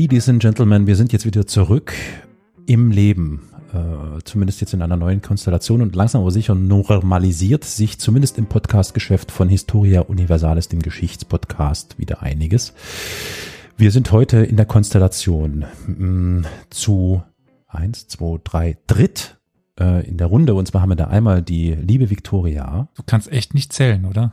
[0.00, 1.92] Ladies and Gentlemen, wir sind jetzt wieder zurück
[2.66, 3.48] im Leben.
[3.74, 8.46] Äh, zumindest jetzt in einer neuen Konstellation und langsam aber sicher normalisiert sich zumindest im
[8.46, 12.74] Podcastgeschäft von Historia Universalis, dem Geschichtspodcast, wieder einiges.
[13.76, 17.24] Wir sind heute in der Konstellation mh, mm, zu
[17.66, 19.40] eins, zwei, drei, dritt
[19.80, 20.54] äh, in der Runde.
[20.54, 22.86] Und zwar haben wir da einmal die liebe Victoria.
[22.94, 24.32] Du kannst echt nicht zählen, oder?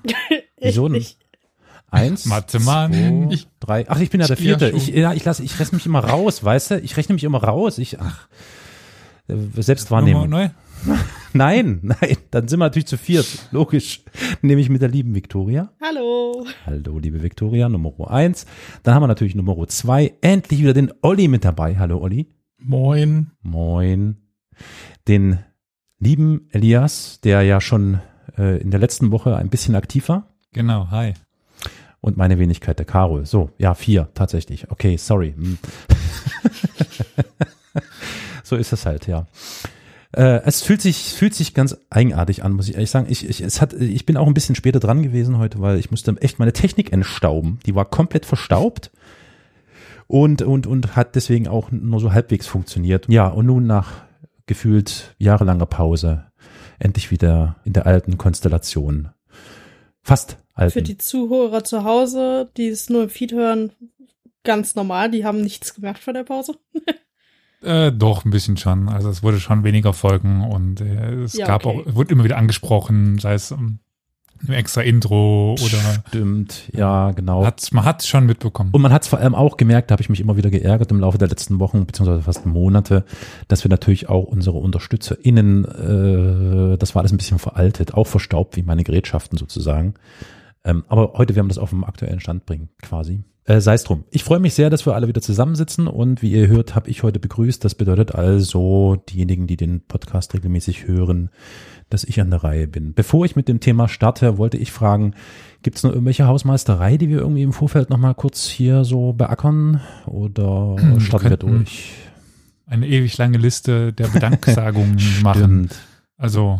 [0.62, 1.25] Wieso nicht?
[1.95, 3.30] Eins, Mathe, Mann.
[3.31, 3.85] zwei, drei.
[3.90, 4.70] Ach, ich bin ja der Ich Vierte.
[4.72, 6.80] Ich, ja, ich lasse, ich rechne mich immer raus, weißt du?
[6.81, 7.77] Ich rechne mich immer raus.
[7.77, 8.27] Ich, ach,
[9.27, 10.30] Nummer Selbstwahrnehmung.
[10.30, 10.49] neu?
[11.34, 13.26] Nein, nein, dann sind wir natürlich zu viert.
[13.52, 14.04] Logisch.
[14.41, 15.71] Nämlich mit der lieben Victoria.
[15.82, 16.46] Hallo.
[16.65, 18.46] Hallo, liebe Victoria, Nummer eins.
[18.84, 20.13] Dann haben wir natürlich Nummer zwei.
[20.21, 21.77] Endlich wieder den Olli mit dabei.
[21.77, 22.27] Hallo, Olli.
[22.57, 23.32] Moin.
[23.41, 24.18] Moin.
[25.07, 25.40] Den
[25.99, 27.99] lieben Elias, der ja schon
[28.37, 30.35] äh, in der letzten Woche ein bisschen aktiv war.
[30.54, 31.13] Genau, hi.
[32.06, 33.26] Und meine Wenigkeit, der Caro.
[33.26, 34.70] So, ja, vier, tatsächlich.
[34.70, 35.34] Okay, sorry.
[35.36, 35.58] Hm.
[38.44, 39.26] so ist es halt, ja.
[40.12, 43.08] Äh, es fühlt sich, fühlt sich ganz eigenartig an, muss ich ehrlich sagen.
[43.10, 45.90] Ich, ich, es hat, ich bin auch ein bisschen später dran gewesen heute, weil ich
[45.90, 47.58] musste echt meine Technik entstauben.
[47.66, 48.92] Die war komplett verstaubt
[50.06, 53.08] und, und, und hat deswegen auch nur so halbwegs funktioniert.
[53.10, 54.04] Ja, und nun nach
[54.46, 56.26] gefühlt jahrelanger Pause
[56.78, 59.10] endlich wieder in der alten Konstellation.
[60.06, 60.72] Fast alten.
[60.72, 63.72] Für die Zuhörer zu Hause, die es nur im Feed hören,
[64.44, 65.09] ganz normal.
[65.09, 66.56] Die haben nichts gemerkt vor der Pause.
[67.64, 68.90] Äh, doch, ein bisschen schon.
[68.90, 71.84] Also es wurde schon weniger Folgen und äh, es Ja, gab okay.
[71.88, 73.80] auch, wurde immer wieder angesprochen, sei es ähm,
[74.47, 75.78] ein extra Intro oder
[76.08, 77.46] Stimmt, ja, genau.
[77.46, 78.70] hat, man hat schon mitbekommen.
[78.74, 80.92] Und man hat es vor allem auch gemerkt, da habe ich mich immer wieder geärgert
[80.92, 83.06] im Laufe der letzten Wochen, beziehungsweise fast Monate,
[83.48, 85.66] dass wir natürlich auch unsere UnterstützerInnen,
[86.74, 89.96] äh, das war alles ein bisschen veraltet, auch verstaubt wie meine Gerätschaften sozusagen.
[90.66, 93.24] Ähm, aber heute werden wir das auf dem aktuellen Stand bringen, quasi.
[93.46, 94.03] Äh, Sei es drum.
[94.09, 97.03] Ich freue mich sehr, dass wir alle wieder zusammensitzen und wie ihr hört, habe ich
[97.03, 97.64] heute begrüßt.
[97.64, 101.30] Das bedeutet also, diejenigen, die den Podcast regelmäßig hören,
[101.90, 102.96] dass ich an der Reihe bin.
[102.96, 105.14] Bevor ich mit dem Thema starte, wollte ich fragen,
[105.62, 109.82] gibt es noch irgendwelche Hausmeisterei, die wir irgendwie im Vorfeld nochmal kurz hier so beackern
[110.08, 111.94] oder Wir starten wir durch?
[112.66, 115.70] Eine ewig lange Liste der Bedanksagungen machen.
[116.18, 116.59] Also,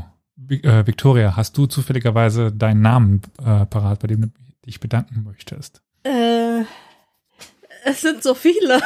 [0.50, 4.28] äh, Victoria, hast du zufälligerweise deinen Namen äh, parat, bei dem du
[4.66, 5.82] dich bedanken möchtest?
[6.04, 6.64] Äh,
[7.84, 8.82] es sind so viele.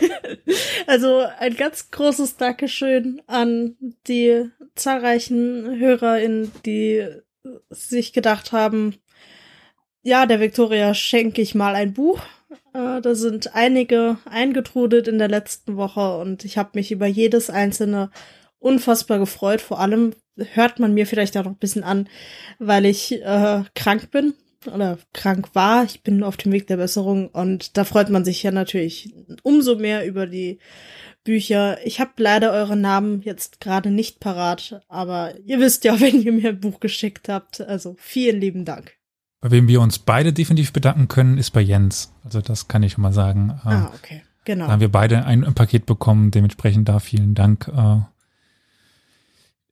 [0.86, 3.76] also ein ganz großes Dankeschön an
[4.06, 7.06] die zahlreichen HörerInnen, die
[7.70, 8.96] sich gedacht haben,
[10.02, 12.20] ja, der Victoria schenke ich mal ein Buch.
[12.72, 17.50] Äh, da sind einige eingetrudelt in der letzten Woche und ich habe mich über jedes
[17.50, 18.10] einzelne
[18.58, 19.60] unfassbar gefreut.
[19.60, 22.08] Vor allem hört man mir vielleicht auch noch ein bisschen an,
[22.58, 24.34] weil ich äh, krank bin
[24.66, 25.84] oder krank war.
[25.84, 29.76] Ich bin auf dem Weg der Besserung und da freut man sich ja natürlich umso
[29.76, 30.58] mehr über die
[31.24, 31.78] Bücher.
[31.84, 36.32] Ich habe leider eure Namen jetzt gerade nicht parat, aber ihr wisst ja, wenn ihr
[36.32, 37.60] mir ein Buch geschickt habt.
[37.60, 38.92] Also vielen lieben Dank.
[39.40, 42.12] Bei wem wir uns beide definitiv bedanken können, ist bei Jens.
[42.24, 43.60] Also das kann ich schon mal sagen.
[43.64, 44.22] Ah, okay.
[44.44, 44.66] Genau.
[44.66, 47.68] Da haben wir beide ein, ein Paket bekommen, dementsprechend da vielen Dank.
[47.68, 47.98] Äh,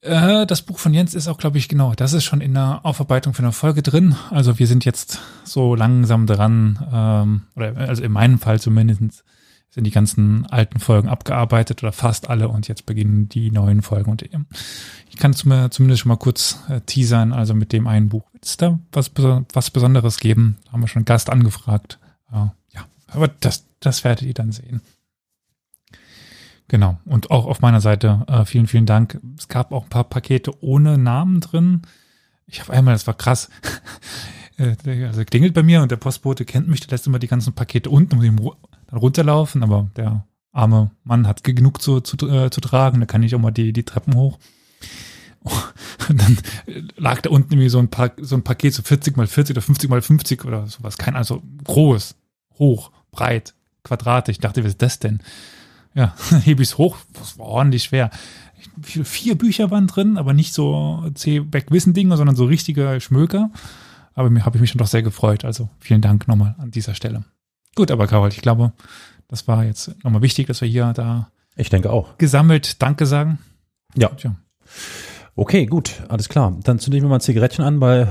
[0.05, 2.81] äh, das Buch von Jens ist auch, glaube ich, genau, das ist schon in der
[2.85, 4.15] Aufarbeitung für eine Folge drin.
[4.31, 9.25] Also wir sind jetzt so langsam dran, ähm, oder also in meinem Fall zumindest
[9.71, 14.11] sind die ganzen alten Folgen abgearbeitet oder fast alle und jetzt beginnen die neuen Folgen.
[14.11, 18.23] Und ich kann zumindest schon mal kurz äh, teasern, also mit dem einen Buch.
[18.33, 19.11] Wird da was,
[19.53, 20.59] was Besonderes geben?
[20.65, 21.99] Da haben wir schon einen Gast angefragt.
[22.31, 24.81] Äh, ja, aber das, das werdet ihr dann sehen.
[26.69, 26.99] Genau.
[27.05, 29.21] Und auch auf meiner Seite äh, vielen, vielen Dank.
[29.39, 31.83] Es gab auch ein paar Pakete ohne Namen drin.
[32.47, 33.49] Ich habe einmal, das war krass.
[34.57, 34.77] Äh,
[35.07, 37.91] also klingelt bei mir und der Postbote kennt mich, der lässt immer die ganzen Pakete
[37.91, 38.31] unten, muss ich
[38.87, 43.25] dann runterlaufen, aber der arme Mann hat genug zu, zu, äh, zu tragen, da kann
[43.25, 44.39] ich auch mal die, die Treppen hoch.
[46.09, 46.39] Und dann
[46.97, 49.63] lag da unten irgendwie so ein, pa so ein Paket, so 40 mal 40 oder
[49.63, 50.97] 50 mal 50 oder sowas.
[50.99, 52.15] Kein, also groß,
[52.59, 54.35] hoch, breit, quadratisch.
[54.35, 55.21] Ich dachte, was ist das denn?
[55.95, 56.15] Ja,
[56.45, 58.11] hebe ich es hoch, das war ordentlich schwer.
[58.83, 63.51] Vier, Bücher waren drin, aber nicht so C-Back-Wissen-Dinge, sondern so richtige Schmöker.
[64.15, 65.45] Aber mir habe ich mich schon doch sehr gefreut.
[65.45, 67.25] Also vielen Dank nochmal an dieser Stelle.
[67.75, 68.73] Gut, aber Carol, ich glaube,
[69.29, 72.17] das war jetzt nochmal wichtig, dass wir hier da Ich denke auch.
[72.19, 73.39] gesammelt Danke sagen.
[73.97, 74.09] Ja.
[74.09, 74.35] Tja.
[75.37, 76.57] Okay, gut, alles klar.
[76.63, 78.11] Dann zünde ich mir mal ein Zigarettchen an, weil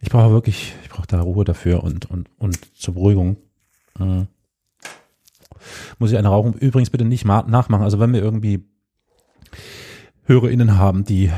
[0.00, 3.36] ich brauche wirklich, ich brauche da Ruhe dafür und, und, und zur Beruhigung.
[3.98, 4.26] Mhm.
[5.98, 6.54] Muss ich eine rauchen?
[6.54, 7.82] Übrigens bitte nicht ma- nachmachen.
[7.82, 8.64] Also wenn wir irgendwie
[10.24, 11.30] HörerInnen haben, die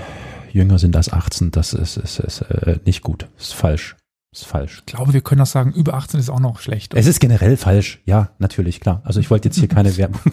[0.53, 3.29] jünger sind als 18, das ist, ist, ist äh, nicht gut.
[3.37, 3.97] Das ist falsch.
[4.33, 4.83] Ist falsch.
[4.87, 6.95] Ich glaube, wir können auch sagen, über 18 ist auch noch schlecht.
[6.95, 8.01] Es ist generell falsch.
[8.05, 9.01] Ja, natürlich, klar.
[9.05, 10.21] Also ich wollte jetzt hier keine Werbung.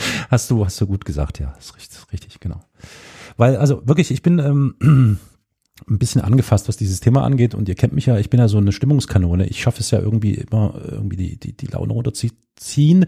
[0.30, 1.52] hast du, hast du gut gesagt, ja.
[1.58, 2.60] Ist richtig, ist richtig, genau.
[3.36, 5.18] Weil, also wirklich, ich bin ähm,
[5.88, 7.54] ein bisschen angefasst, was dieses Thema angeht.
[7.54, 9.46] Und ihr kennt mich ja, ich bin ja so eine Stimmungskanone.
[9.46, 13.06] Ich schaffe es ja irgendwie immer, irgendwie die, die, die Laune runterzuziehen.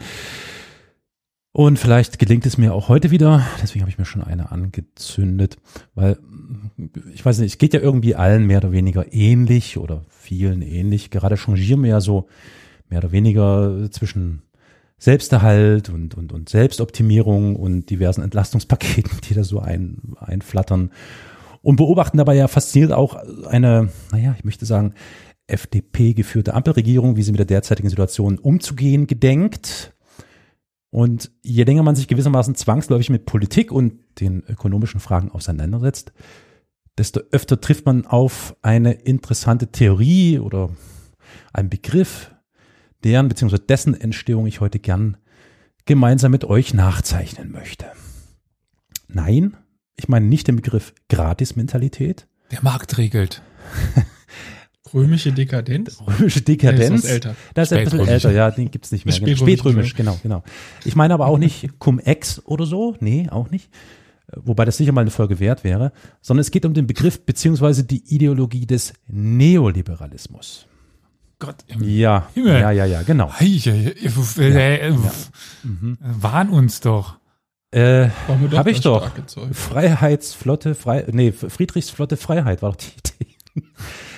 [1.54, 3.46] Und vielleicht gelingt es mir auch heute wieder.
[3.62, 5.58] Deswegen habe ich mir schon eine angezündet,
[5.94, 6.18] weil
[7.12, 11.10] ich weiß nicht, es geht ja irgendwie allen mehr oder weniger ähnlich oder vielen ähnlich.
[11.10, 12.26] Gerade changieren wir ja so
[12.88, 14.42] mehr oder weniger zwischen
[14.96, 20.90] Selbsterhalt und, und, und Selbstoptimierung und diversen Entlastungspaketen, die da so ein, einflattern.
[21.62, 23.14] Und beobachten dabei ja fasziniert auch
[23.46, 24.94] eine, naja, ich möchte sagen,
[25.46, 29.94] FDP geführte Ampelregierung, wie sie mit der derzeitigen Situation umzugehen gedenkt.
[30.90, 36.12] Und je länger man sich gewissermaßen zwangsläufig mit Politik und den ökonomischen Fragen auseinandersetzt,
[36.98, 40.70] desto öfter trifft man auf eine interessante Theorie oder
[41.52, 42.34] einen Begriff,
[43.04, 43.58] deren bzw.
[43.58, 45.16] dessen Entstehung ich heute gern
[45.86, 47.86] gemeinsam mit euch nachzeichnen möchte.
[49.08, 49.56] Nein,
[49.96, 52.26] ich meine nicht den Begriff Gratis-Mentalität.
[52.50, 53.42] Der Markt regelt.
[54.94, 56.02] Römische Dekadenz?
[56.06, 56.90] Römische Dekadenz.
[56.90, 57.36] Nee, ist älter.
[57.54, 59.14] Das ist ein bisschen älter, ja, den gibt's nicht mehr.
[59.14, 60.42] Spätrömisch, Spätrömisch, genau, genau.
[60.84, 63.70] Ich meine aber auch nicht Cum-Ex oder so, nee, auch nicht.
[64.36, 67.84] Wobei das sicher mal eine Folge wert wäre, sondern es geht um den Begriff beziehungsweise
[67.84, 70.66] die Ideologie des Neoliberalismus.
[71.38, 72.60] Gott im Ja, Himmel.
[72.60, 73.30] ja, ja, ja, genau.
[73.40, 73.88] Äh,
[74.78, 74.92] äh,
[75.64, 75.98] Mhm.
[76.00, 77.18] Warn uns doch.
[77.72, 79.10] Äh, Brauchen wir doch Hab ich doch.
[79.26, 79.54] Zeug.
[79.54, 83.32] Freiheitsflotte, frei, nee, Friedrichsflotte Freiheit war doch die Idee.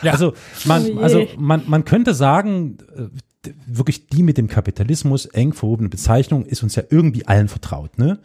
[0.03, 0.13] Ja.
[0.13, 0.35] Also
[0.65, 5.89] man, Oh also man, man könnte sagen, äh, wirklich die mit dem Kapitalismus eng verwobene
[5.89, 8.19] Bezeichnung ist uns ja irgendwie allen vertraut, ne?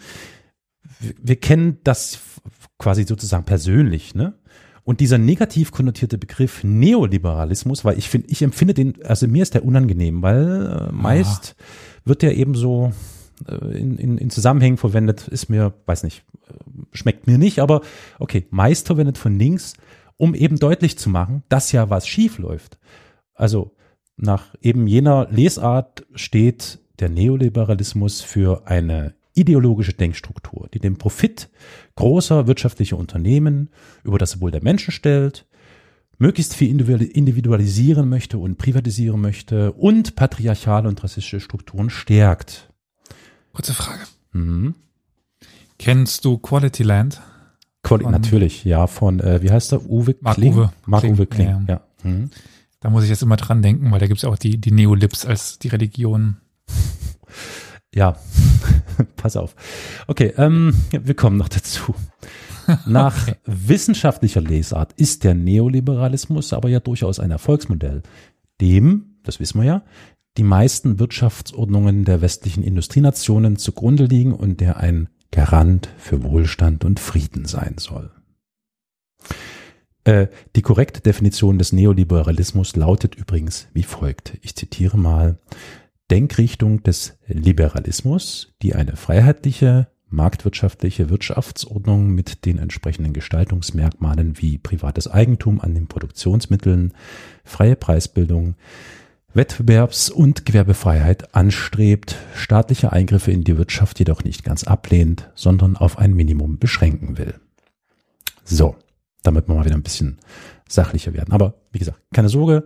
[0.99, 2.19] Wir, wir kennen das
[2.77, 4.33] quasi sozusagen persönlich, ne?
[4.83, 9.53] Und dieser negativ konnotierte Begriff Neoliberalismus, weil ich finde, ich empfinde den, also mir ist
[9.53, 11.55] der unangenehm, weil äh, meist
[12.05, 12.91] wird der eben so
[13.47, 16.53] in, in, in Zusammenhängen verwendet, ist mir, weiß nicht, äh,
[16.91, 17.81] schmeckt mir nicht, aber
[18.19, 19.73] okay, meist verwendet von links,
[20.17, 22.77] um eben deutlich zu machen, dass ja was schief läuft.
[23.33, 23.75] Also
[24.17, 31.49] nach eben jener Lesart steht der Neoliberalismus für eine ideologische Denkstruktur, die den Profit
[31.95, 33.69] großer wirtschaftlicher Unternehmen
[34.03, 35.47] über das Wohl der Menschen stellt,
[36.17, 42.68] möglichst viel individual- individualisieren möchte und privatisieren möchte und patriarchale und rassistische Strukturen stärkt.
[43.59, 43.99] Kurze Frage.
[44.31, 44.73] Mhm.
[45.77, 47.19] Kennst du Quality Land?
[47.83, 49.85] Quali Von- natürlich, ja, von, äh, wie heißt der?
[49.85, 50.53] Uwe Marc Kling?
[50.53, 51.81] Uwe Marc-Uwe Kling, Kling, ja.
[52.03, 52.29] Mhm.
[52.79, 55.25] Da muss ich jetzt immer dran denken, weil da gibt's ja auch die, die Neolips
[55.25, 56.37] als die Religion.
[57.93, 58.15] Ja,
[59.17, 59.55] pass auf.
[60.07, 61.95] Okay, ähm, wir kommen noch dazu.
[62.85, 63.35] Nach Okay.
[63.45, 68.03] wissenschaftlicher Lesart ist der Neoliberalismus aber ja durchaus ein Erfolgsmodell,
[68.61, 69.81] dem, das wissen wir ja,
[70.37, 76.99] die meisten Wirtschaftsordnungen der westlichen Industrienationen zugrunde liegen und der ein Garant für Wohlstand und
[76.99, 78.11] Frieden sein soll.
[80.03, 84.37] Äh, die korrekte Definition des Neoliberalismus lautet übrigens wie folgt.
[84.41, 85.37] Ich zitiere mal.
[86.09, 95.61] Denkrichtung des Liberalismus, die eine freiheitliche, marktwirtschaftliche Wirtschaftsordnung mit den entsprechenden Gestaltungsmerkmalen wie privates Eigentum
[95.61, 96.93] an den Produktionsmitteln,
[97.43, 98.55] freie Preisbildung,
[99.33, 105.99] Wettbewerbs- und Gewerbefreiheit anstrebt, staatliche Eingriffe in die Wirtschaft jedoch nicht ganz ablehnt, sondern auf
[105.99, 107.35] ein Minimum beschränken will.
[108.43, 108.75] So,
[109.21, 110.17] damit wir mal wieder ein bisschen
[110.67, 111.31] sachlicher werden.
[111.31, 112.65] Aber wie gesagt, keine Sorge,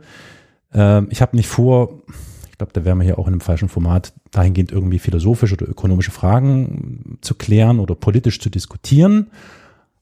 [0.73, 2.01] ähm, ich habe nicht vor,
[2.49, 5.67] ich glaube, da wären wir hier auch in einem falschen Format, dahingehend irgendwie philosophische oder
[5.67, 9.31] ökonomische Fragen zu klären oder politisch zu diskutieren.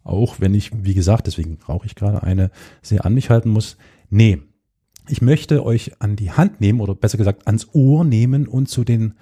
[0.04, 2.52] Auch wenn ich, wie gesagt, deswegen rauche ich gerade eine,
[2.84, 3.78] sehr an mich halten muss.
[4.10, 4.42] Nee,
[5.08, 8.84] ich möchte euch an die Hand nehmen oder besser gesagt ans Ohr nehmen und zu
[8.84, 9.16] den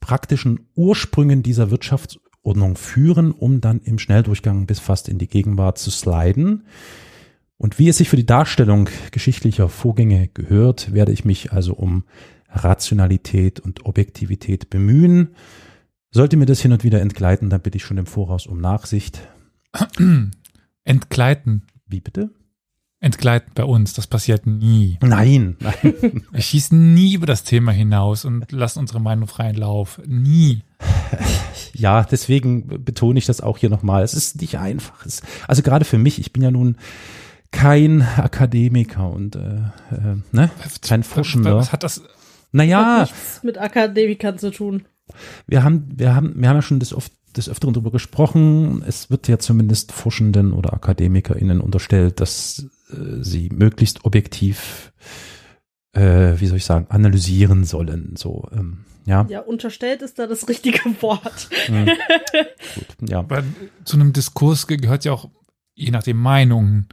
[0.00, 5.90] praktischen Ursprüngen dieser Wirtschaftsordnung führen, um dann im Schnelldurchgang bis fast in die Gegenwart zu
[5.90, 6.64] sliden.
[7.56, 12.04] Und wie es sich für die Darstellung geschichtlicher Vorgänge gehört, werde ich mich also um
[12.48, 15.34] Rationalität und Objektivität bemühen.
[16.10, 19.20] Sollte mir das hin und wieder entgleiten, dann bitte ich schon im Voraus um Nachsicht.
[20.84, 21.62] Entgleiten.
[21.86, 22.30] Wie bitte?
[23.04, 24.98] Entgleiten bei uns, das passiert nie.
[25.02, 26.24] Nein, nein.
[26.30, 30.00] Wir schießen nie über das Thema hinaus und lassen unsere Meinung freien Lauf.
[30.06, 30.62] Nie.
[31.76, 34.04] Ja, deswegen betone ich das auch hier nochmal.
[34.04, 35.04] Es ist nicht einfach.
[35.04, 36.76] Es, also gerade für mich, ich bin ja nun
[37.50, 39.56] kein Akademiker und äh,
[39.90, 40.50] äh, ne?
[40.82, 41.56] kein Forschender.
[41.56, 41.98] Was hat das?
[41.98, 42.08] Hat
[42.52, 44.84] Naja, nichts mit Akademikern zu tun.
[45.48, 48.84] wir haben, wir haben, wir haben ja schon des, oft, des Öfteren darüber gesprochen.
[48.86, 52.66] Es wird ja zumindest Forschenden oder AkademikerInnen unterstellt, dass
[53.22, 54.92] sie möglichst objektiv,
[55.92, 58.16] äh, wie soll ich sagen, analysieren sollen.
[58.16, 59.26] So, ähm, ja.
[59.28, 61.48] Ja, unterstellt ist da das richtige Wort.
[61.68, 61.86] Mhm.
[62.74, 63.18] Gut, ja.
[63.20, 63.44] Aber
[63.84, 65.28] zu einem Diskurs ge- gehört ja auch,
[65.74, 66.88] je nachdem, Meinungen.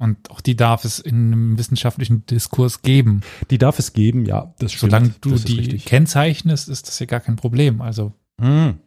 [0.00, 3.22] Und auch die darf es in einem wissenschaftlichen Diskurs geben.
[3.50, 4.54] Die darf es geben, ja.
[4.60, 4.92] Das stimmt.
[4.92, 5.86] Solange du das die richtig.
[5.86, 7.80] kennzeichnest, ist das ja gar kein Problem.
[7.80, 8.78] Also Hm.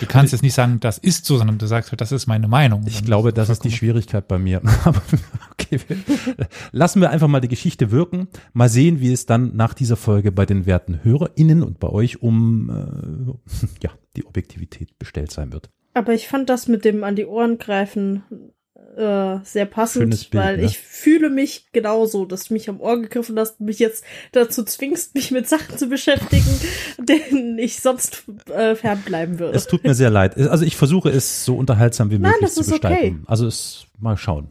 [0.00, 2.48] Du kannst jetzt nicht sagen, das ist so, sondern du sagst, halt, das ist meine
[2.48, 2.84] Meinung.
[2.86, 4.62] Ich glaube, das ist die Schwierigkeit bei mir.
[4.84, 5.02] Aber
[5.52, 5.80] okay,
[6.72, 8.28] lassen wir einfach mal die Geschichte wirken.
[8.52, 12.22] Mal sehen, wie es dann nach dieser Folge bei den werten HörerInnen und bei euch
[12.22, 15.70] um äh, ja, die Objektivität bestellt sein wird.
[15.92, 18.22] Aber ich fand das mit dem an die Ohren greifen
[19.00, 20.64] äh, sehr passend, Bild, weil ne?
[20.64, 25.14] ich fühle mich genauso, dass du mich am Ohr gegriffen hast, mich jetzt dazu zwingst,
[25.14, 26.50] mich mit Sachen zu beschäftigen,
[26.98, 29.56] denen ich sonst äh, fernbleiben würde.
[29.56, 30.36] Es tut mir sehr leid.
[30.36, 32.80] Also ich versuche es so unterhaltsam wie Nein, möglich das zu ist okay.
[32.80, 33.22] gestalten.
[33.26, 34.48] Also es mal schauen.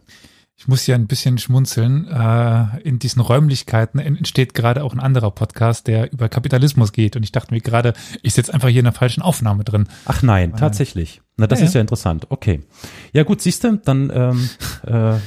[0.59, 2.05] Ich muss ja ein bisschen schmunzeln.
[2.07, 7.15] Äh, in diesen Räumlichkeiten entsteht gerade auch ein anderer Podcast, der über Kapitalismus geht.
[7.15, 9.87] Und ich dachte mir gerade, ich sitze einfach hier in einer falschen Aufnahme drin.
[10.03, 11.21] Ach nein, tatsächlich.
[11.37, 12.27] Na, das Ja, ist ja interessant.
[12.27, 12.59] Okay.
[13.13, 14.49] Ja gut, siehst du, dann ähm,
[14.85, 15.21] äh, Wir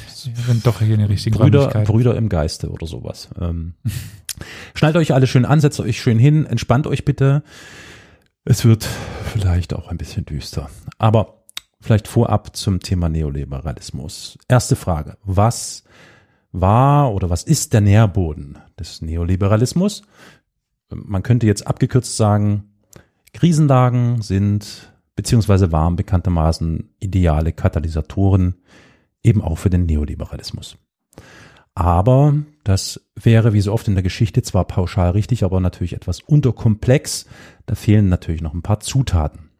[0.48, 1.86] sind doch hier in der richtigen Brüder, Räumlichkeit.
[1.86, 3.30] Brüder im Geiste oder sowas.
[3.40, 3.72] Ähm,
[4.74, 7.42] schnallt euch alle schön an, setzt euch schön hin, entspannt euch bitte.
[8.44, 8.86] Es wird
[9.32, 10.68] vielleicht auch ein bisschen düster.
[10.98, 11.41] Aber
[11.82, 14.38] vielleicht vorab zum Thema Neoliberalismus.
[14.48, 15.18] Erste Frage.
[15.24, 15.84] Was
[16.52, 20.02] war oder was ist der Nährboden des Neoliberalismus?
[20.90, 22.72] Man könnte jetzt abgekürzt sagen,
[23.32, 28.56] Krisenlagen sind beziehungsweise waren bekanntermaßen ideale Katalysatoren
[29.22, 30.76] eben auch für den Neoliberalismus.
[31.74, 32.34] Aber
[32.64, 37.26] das wäre wie so oft in der Geschichte zwar pauschal richtig, aber natürlich etwas unterkomplex.
[37.66, 39.51] Da fehlen natürlich noch ein paar Zutaten.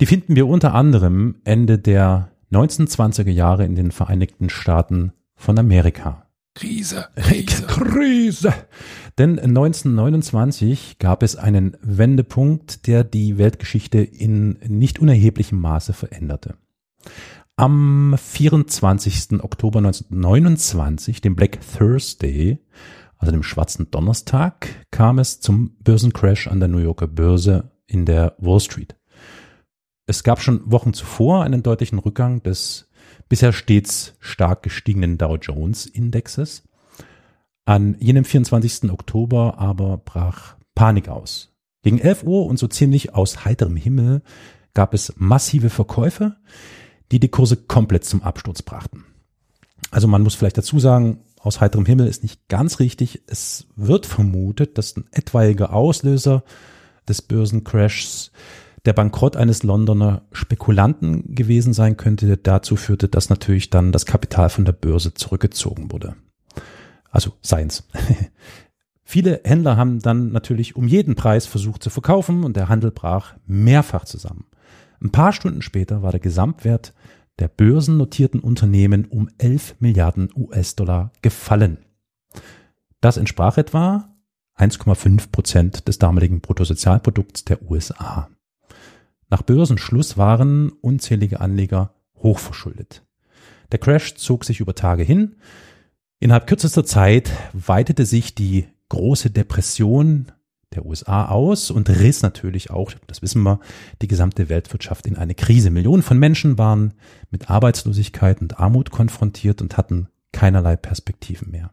[0.00, 6.26] Die finden wir unter anderem Ende der 1920er Jahre in den Vereinigten Staaten von Amerika.
[6.54, 8.52] Krise, Krise.
[9.18, 16.56] Denn 1929 gab es einen Wendepunkt, der die Weltgeschichte in nicht unerheblichem Maße veränderte.
[17.56, 19.44] Am 24.
[19.44, 22.58] Oktober 1929, dem Black Thursday,
[23.18, 28.34] also dem schwarzen Donnerstag, kam es zum Börsencrash an der New Yorker Börse in der
[28.38, 28.96] Wall Street.
[30.06, 32.88] Es gab schon Wochen zuvor einen deutlichen Rückgang des
[33.28, 36.62] bisher stets stark gestiegenen Dow Jones Indexes.
[37.64, 38.90] An jenem 24.
[38.90, 41.54] Oktober aber brach Panik aus.
[41.82, 44.22] Gegen 11 Uhr und so ziemlich aus heiterem Himmel
[44.74, 46.36] gab es massive Verkäufe,
[47.10, 49.04] die die Kurse komplett zum Absturz brachten.
[49.90, 53.22] Also man muss vielleicht dazu sagen, aus heiterem Himmel ist nicht ganz richtig.
[53.26, 56.42] Es wird vermutet, dass ein etwaiger Auslöser
[57.06, 58.32] des Börsencrashs
[58.84, 64.06] der Bankrott eines Londoner Spekulanten gewesen sein könnte, der dazu führte, dass natürlich dann das
[64.06, 66.16] Kapital von der Börse zurückgezogen wurde.
[67.10, 67.88] Also seins.
[69.04, 73.34] Viele Händler haben dann natürlich um jeden Preis versucht zu verkaufen und der Handel brach
[73.46, 74.46] mehrfach zusammen.
[75.00, 76.94] Ein paar Stunden später war der Gesamtwert
[77.38, 81.78] der börsennotierten Unternehmen um 11 Milliarden US-Dollar gefallen.
[83.00, 84.08] Das entsprach etwa
[84.56, 88.28] 1,5 Prozent des damaligen Bruttosozialprodukts der USA.
[89.30, 93.02] Nach Börsenschluss waren unzählige Anleger hochverschuldet.
[93.72, 95.36] Der Crash zog sich über Tage hin.
[96.20, 100.32] Innerhalb kürzester Zeit weitete sich die große Depression
[100.74, 103.60] der USA aus und riss natürlich auch, das wissen wir,
[104.02, 105.70] die gesamte Weltwirtschaft in eine Krise.
[105.70, 106.94] Millionen von Menschen waren
[107.30, 111.72] mit Arbeitslosigkeit und Armut konfrontiert und hatten keinerlei Perspektiven mehr.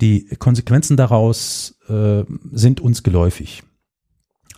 [0.00, 3.62] Die Konsequenzen daraus äh, sind uns geläufig.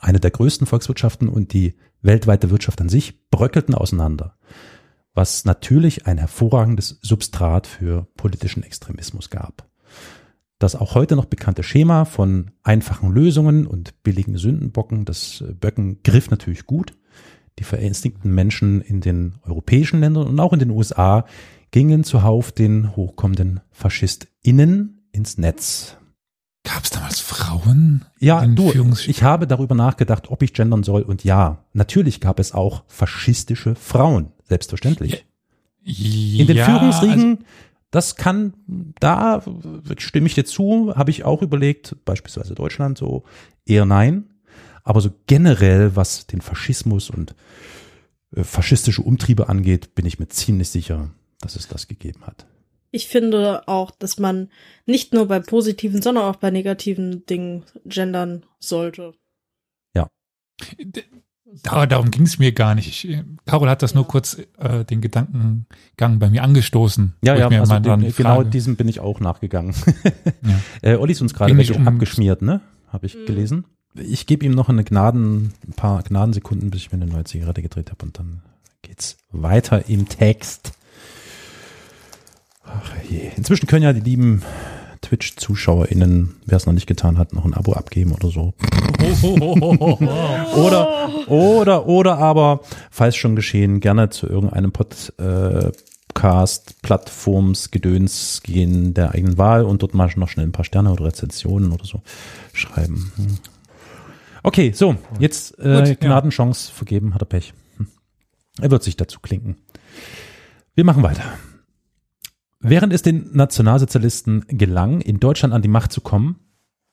[0.02, 4.36] Eine der größten Volkswirtschaften und die weltweite Wirtschaft an sich bröckelten auseinander,
[5.14, 9.70] was natürlich ein hervorragendes Substrat für politischen Extremismus gab.
[10.58, 16.30] Das auch heute noch bekannte Schema von einfachen Lösungen und billigen Sündenbocken, das Böcken griff
[16.30, 16.98] natürlich gut.
[17.60, 21.26] Die verängstigten Menschen in den europäischen Ländern und auch in den USA
[21.70, 25.96] gingen zuhauf den hochkommenden FaschistInnen ins Netz.
[26.64, 28.04] Gab es damals Frauen?
[28.20, 28.72] Ja, in du,
[29.06, 33.74] ich habe darüber nachgedacht, ob ich gendern soll und ja, natürlich gab es auch faschistische
[33.74, 35.26] Frauen, selbstverständlich.
[35.84, 37.44] In den ja, Führungsriegen,
[37.90, 38.54] das kann,
[39.00, 39.42] da
[39.98, 43.24] stimme ich dir zu, habe ich auch überlegt, beispielsweise Deutschland so,
[43.66, 44.30] eher nein.
[44.84, 47.34] Aber so generell, was den Faschismus und
[48.34, 52.46] äh, faschistische Umtriebe angeht, bin ich mir ziemlich sicher, dass es das gegeben hat.
[52.92, 54.48] Ich finde auch, dass man
[54.86, 59.14] nicht nur bei positiven, sondern auch bei negativen Dingen gendern sollte.
[60.78, 61.02] D-
[61.64, 62.88] Da, darum ging es mir gar nicht.
[62.88, 67.14] Ich, Carol hat das nur kurz äh, den Gedankengang bei mir angestoßen.
[67.24, 69.74] Ja, ja, mir also den, genau diesem bin ich auch nachgegangen.
[70.42, 70.60] Ja.
[70.92, 72.60] äh, Olli ist uns gerade um- abgeschmiert, ne?
[72.88, 73.64] Habe ich gelesen.
[73.94, 77.62] Ich gebe ihm noch eine Gnaden, ein paar Gnadensekunden, bis ich mir eine neue Zigarette
[77.62, 78.42] gedreht habe und dann
[78.82, 80.72] geht's weiter im Text.
[82.64, 83.30] Ach je.
[83.36, 84.42] Inzwischen können ja die lieben
[85.02, 88.54] Twitch-ZuschauerInnen, wer es noch nicht getan hat, noch ein Abo abgeben oder so.
[90.54, 99.10] Oder, oder, oder aber, falls schon geschehen, gerne zu irgendeinem Podcast, Plattforms, Gedöns gehen der
[99.10, 102.02] eigenen Wahl und dort mal noch schnell ein paar Sterne oder Rezensionen oder so
[102.52, 103.12] schreiben.
[103.16, 103.38] Hm.
[104.44, 105.94] Okay, so, jetzt äh, Gut, ja.
[105.94, 107.54] Gnadenchance vergeben, hat er Pech.
[107.78, 107.88] Hm.
[108.60, 109.56] Er wird sich dazu klinken.
[110.76, 111.24] Wir machen weiter.
[112.62, 116.36] Während es den Nationalsozialisten gelang, in Deutschland an die Macht zu kommen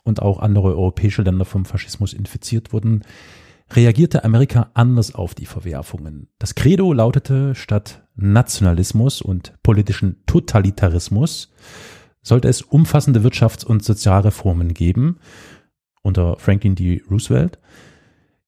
[0.03, 3.03] und auch andere europäische Länder vom Faschismus infiziert wurden,
[3.71, 6.27] reagierte Amerika anders auf die Verwerfungen.
[6.39, 11.53] Das Credo lautete, statt Nationalismus und politischen Totalitarismus
[12.23, 15.19] sollte es umfassende Wirtschafts- und Sozialreformen geben
[16.01, 17.03] unter Franklin D.
[17.11, 17.59] Roosevelt.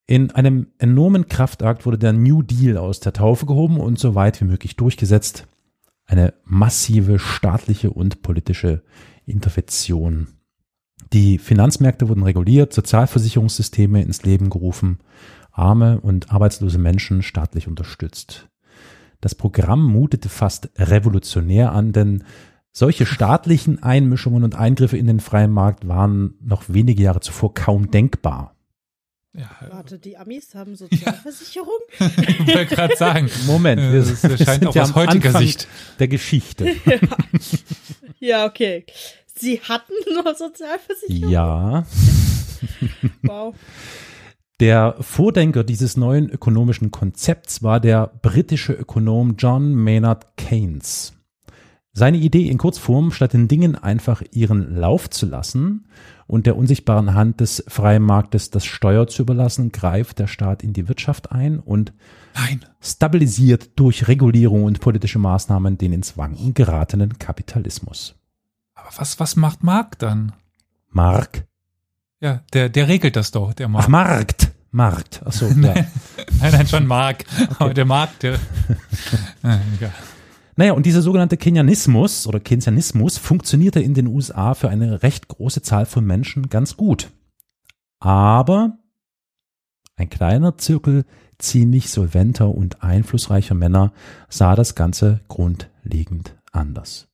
[0.07, 4.41] In einem enormen Kraftakt wurde der New Deal aus der Taufe gehoben und so weit
[4.41, 5.47] wie möglich durchgesetzt.
[6.11, 8.83] Eine massive staatliche und politische
[9.25, 10.27] Intervention.
[11.13, 14.99] Die Finanzmärkte wurden reguliert, Sozialversicherungssysteme ins Leben gerufen,
[15.53, 18.49] arme und arbeitslose Menschen staatlich unterstützt.
[19.21, 22.25] Das Programm mutete fast revolutionär an, denn
[22.73, 27.89] solche staatlichen Einmischungen und Eingriffe in den freien Markt waren noch wenige Jahre zuvor kaum
[27.89, 28.50] denkbar.
[29.33, 31.69] Ja, Warte, die Amis haben Sozialversicherung?
[31.99, 33.29] ich wollte gerade sagen.
[33.47, 35.67] Moment, Äh, wir, das wir scheint auch ja aus heutiger Anfang Sicht.
[35.99, 36.75] der Geschichte.
[38.19, 38.85] ja, okay.
[39.33, 41.29] Sie hatten nur Sozialversicherung?
[41.31, 41.85] Ja,
[43.23, 43.55] Wow.
[44.59, 51.13] Der Vordenker dieses neuen ökonomischen Konzepts war der britische Ökonom John Maynard Keynes.
[51.93, 55.87] Seine Idee in Kurzform, statt den Dingen einfach ihren Lauf zu lassen
[56.31, 60.71] und der unsichtbaren Hand des freien Marktes das Steuer zu überlassen, greift der Staat in
[60.71, 61.91] die Wirtschaft ein und
[62.33, 62.65] Nein.
[62.79, 68.15] stabilisiert durch Regulierung und politische Maßnahmen den ins Wanken geratenen Kapitalismus.
[68.75, 70.31] Aber was, was macht Mark dann?
[70.89, 71.47] Mark?
[72.21, 73.89] Ja, der, der regelt das doch, der Ach, Mark.
[73.89, 74.51] Markt.
[74.71, 75.21] Markt.
[75.25, 75.53] Ach so, ja.
[75.55, 75.85] Nein,
[76.39, 77.25] nein, schon Mark.
[77.59, 78.39] Aber der Mark, der.
[79.43, 79.91] Egal.
[80.55, 85.61] Naja, und dieser sogenannte Keynesianismus oder Keynesianismus funktionierte in den USA für eine recht große
[85.61, 87.09] Zahl von Menschen ganz gut.
[87.99, 88.77] Aber
[89.95, 91.05] ein kleiner Zirkel
[91.37, 93.93] ziemlich solventer und einflussreicher Männer
[94.29, 97.07] sah das Ganze grundlegend anders.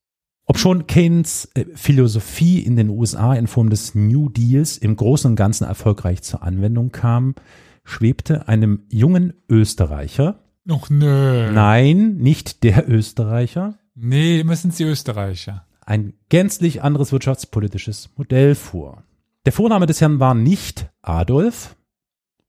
[0.45, 5.35] Obschon Keynes äh, Philosophie in den USA in Form des New Deals im Großen und
[5.35, 7.35] Ganzen erfolgreich zur Anwendung kam,
[7.83, 11.51] schwebte einem jungen Österreicher, Ach nö.
[11.51, 13.75] Nein, nicht der Österreicher.
[13.95, 15.65] Nee, immer sind sie Österreicher.
[15.85, 19.03] Ein gänzlich anderes wirtschaftspolitisches Modell vor.
[19.45, 21.77] Der Vorname des Herrn war nicht Adolf,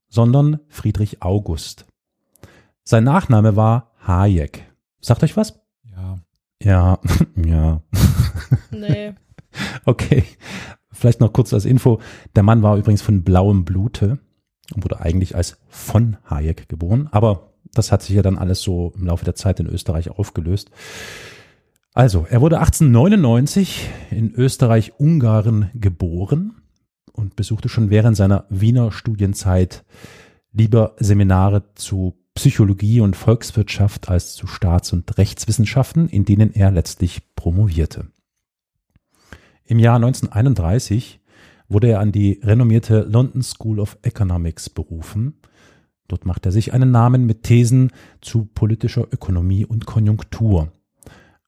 [0.09, 1.87] sondern Friedrich August.
[2.83, 4.65] Sein Nachname war Hayek.
[5.01, 5.61] Sagt euch was?
[5.85, 6.19] Ja.
[6.63, 6.99] Ja,
[7.37, 7.83] ja.
[8.71, 9.15] Nee.
[9.87, 10.25] Okay.
[10.93, 12.01] Vielleicht noch kurz als Info.
[12.37, 14.19] Der Mann war übrigens von blauem Blute
[14.75, 17.09] und wurde eigentlich als von Hayek geboren.
[17.13, 20.71] Aber das hat sich ja dann alles so im Laufe der Zeit in Österreich aufgelöst.
[21.95, 26.63] Also, er wurde 1899 in Österreich-Ungarn geboren
[27.13, 29.85] und besuchte schon während seiner Wiener Studienzeit
[30.53, 37.35] lieber Seminare zu Psychologie und Volkswirtschaft als zu Staats- und Rechtswissenschaften, in denen er letztlich
[37.35, 38.07] promovierte.
[39.65, 41.21] Im Jahr 1931
[41.69, 45.41] wurde er an die renommierte London School of Economics berufen.
[46.09, 50.73] Dort macht er sich einen Namen mit Thesen zu politischer Ökonomie und Konjunktur.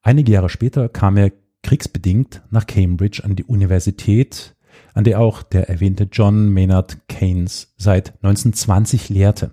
[0.03, 4.55] Einige Jahre später kam er kriegsbedingt nach Cambridge an die Universität,
[4.95, 9.53] an der auch der erwähnte John Maynard Keynes seit 1920 lehrte.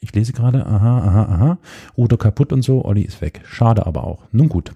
[0.00, 1.58] Ich lese gerade, aha, aha, aha,
[1.96, 3.40] Ruder kaputt und so, Olli ist weg.
[3.44, 4.24] Schade aber auch.
[4.30, 4.72] Nun gut.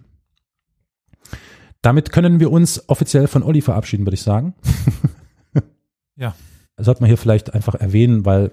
[1.81, 4.55] Damit können wir uns offiziell von Olli verabschieden, würde ich sagen.
[6.17, 6.35] Ja.
[6.83, 8.51] Sollte man hier vielleicht einfach erwähnen, weil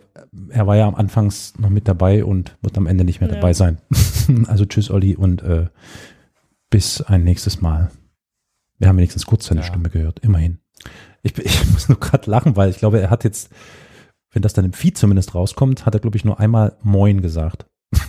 [0.49, 3.35] er war ja am Anfangs noch mit dabei und wird am Ende nicht mehr Ja.
[3.35, 3.79] dabei sein.
[4.47, 5.67] also tschüss, Olli, und äh,
[6.69, 7.89] bis ein nächstes Mal.
[8.77, 9.67] Wir haben wenigstens kurz seine Ja.
[9.67, 10.59] Stimme gehört, immerhin.
[11.23, 13.49] Ich, ich muss nur gerade lachen, weil ich glaube, er hat jetzt,
[14.31, 17.65] wenn das dann im Feed zumindest rauskommt, hat er, glaube ich, nur einmal Moin gesagt.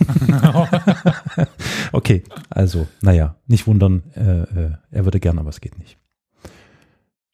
[1.91, 5.97] Okay, also, naja, nicht wundern, äh, äh, er würde gern, aber es geht nicht.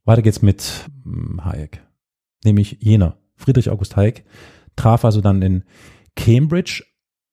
[0.05, 1.83] Weiter geht's mit hm, Hayek.
[2.43, 4.25] Nämlich jener, Friedrich August Hayek,
[4.75, 5.63] traf also dann in
[6.15, 6.83] Cambridge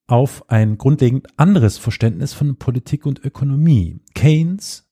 [0.07, 4.01] auf ein grundlegend anderes Verständnis von Politik und Ökonomie.
[4.15, 4.91] Keynes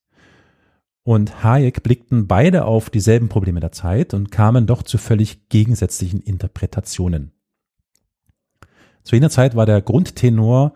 [1.04, 6.20] und Hayek blickten beide auf dieselben Probleme der Zeit und kamen doch zu völlig gegensätzlichen
[6.20, 7.32] Interpretationen.
[9.02, 10.74] Zu jener Zeit war der Grundtenor,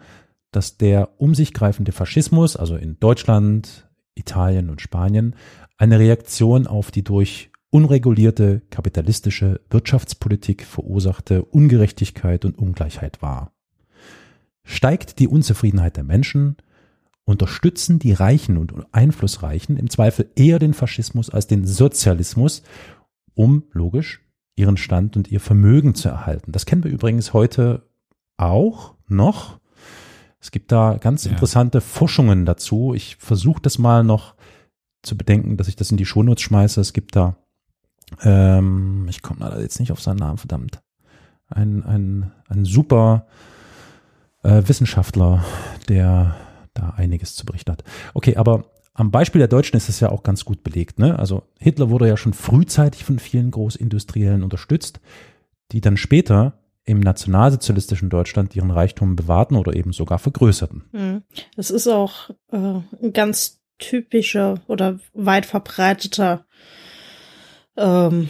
[0.50, 5.36] dass der um sich greifende Faschismus, also in Deutschland, Italien und Spanien,
[5.76, 13.52] eine Reaktion auf die durch unregulierte kapitalistische Wirtschaftspolitik verursachte Ungerechtigkeit und Ungleichheit war.
[14.64, 16.56] Steigt die Unzufriedenheit der Menschen,
[17.24, 22.62] unterstützen die Reichen und Einflussreichen im Zweifel eher den Faschismus als den Sozialismus,
[23.34, 24.22] um logisch
[24.56, 26.52] ihren Stand und ihr Vermögen zu erhalten.
[26.52, 27.82] Das kennen wir übrigens heute
[28.38, 29.58] auch noch.
[30.40, 31.32] Es gibt da ganz ja.
[31.32, 32.94] interessante Forschungen dazu.
[32.94, 34.34] Ich versuche das mal noch
[35.02, 36.80] zu bedenken, dass ich das in die Shownotes schmeiße.
[36.80, 37.36] Es gibt da,
[38.22, 40.82] ähm, ich komme leider jetzt nicht auf seinen Namen, verdammt,
[41.48, 43.26] ein, ein, ein super
[44.42, 45.44] äh, Wissenschaftler,
[45.88, 46.36] der
[46.74, 47.84] da einiges zu berichten hat.
[48.14, 48.64] Okay, aber
[48.94, 50.98] am Beispiel der Deutschen ist es ja auch ganz gut belegt.
[50.98, 51.18] Ne?
[51.18, 55.00] Also Hitler wurde ja schon frühzeitig von vielen Großindustriellen unterstützt,
[55.72, 60.84] die dann später im nationalsozialistischen Deutschland ihren Reichtum bewahrten oder eben sogar vergrößerten.
[60.92, 61.22] Hm.
[61.56, 66.46] Es ist auch äh, ein ganz typischer oder weit verbreiteter
[67.76, 68.28] ähm,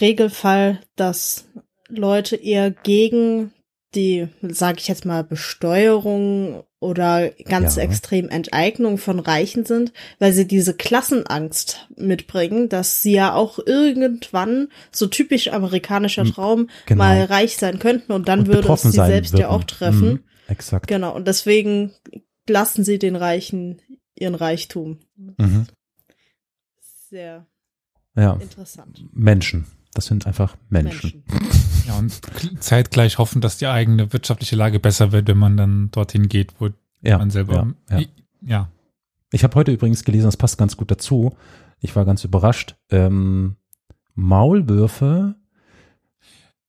[0.00, 1.46] Regelfall, dass
[1.88, 3.52] Leute eher gegen
[3.94, 7.82] die, sage ich jetzt mal, Besteuerung oder ganz ja.
[7.82, 14.68] extrem Enteignung von Reichen sind, weil sie diese Klassenangst mitbringen, dass sie ja auch irgendwann,
[14.90, 16.98] so typisch amerikanischer hm, Traum, genau.
[17.04, 19.42] mal reich sein könnten und dann und würde es sie selbst würden.
[19.42, 20.08] ja auch treffen.
[20.08, 20.88] Mhm, exakt.
[20.88, 21.92] Genau, und deswegen
[22.48, 23.80] lassen sie den Reichen
[24.14, 24.98] ihren Reichtum.
[25.38, 25.66] Mhm.
[27.08, 27.46] Sehr
[28.16, 28.34] ja.
[28.34, 29.04] interessant.
[29.12, 29.66] Menschen.
[29.92, 31.22] Das sind einfach Menschen.
[31.28, 31.86] Menschen.
[31.86, 32.20] Ja, und
[32.60, 36.70] zeitgleich hoffen, dass die eigene wirtschaftliche Lage besser wird, wenn man dann dorthin geht, wo
[37.02, 37.74] ja, man selber.
[37.90, 37.98] Ja.
[37.98, 38.06] ja.
[38.40, 38.68] ja.
[39.30, 41.36] Ich habe heute übrigens gelesen, das passt ganz gut dazu.
[41.80, 42.76] Ich war ganz überrascht.
[42.90, 43.56] Ähm,
[44.14, 45.34] Maulwürfe.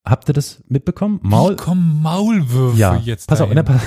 [0.05, 1.19] Habt ihr das mitbekommen?
[1.23, 3.27] Maul Wie kommen Maulwürfe ja, jetzt?
[3.27, 3.57] Pass dahin?
[3.57, 3.79] auf, ne,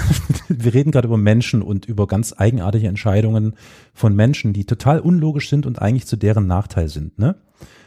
[0.49, 3.55] wir reden gerade über Menschen und über ganz eigenartige Entscheidungen
[3.95, 7.21] von Menschen, die total unlogisch sind und eigentlich zu deren Nachteil sind.
[7.21, 7.37] Ne?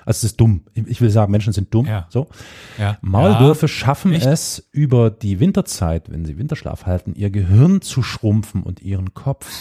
[0.05, 0.61] Also es ist dumm.
[0.73, 1.85] Ich will sagen, Menschen sind dumm.
[1.85, 2.07] Ja.
[2.09, 2.27] So.
[2.79, 2.97] Ja.
[3.01, 3.67] Maulwürfe ja.
[3.67, 4.25] schaffen Echt?
[4.25, 9.51] es über die Winterzeit, wenn sie Winterschlaf halten, ihr Gehirn zu schrumpfen und ihren Kopf.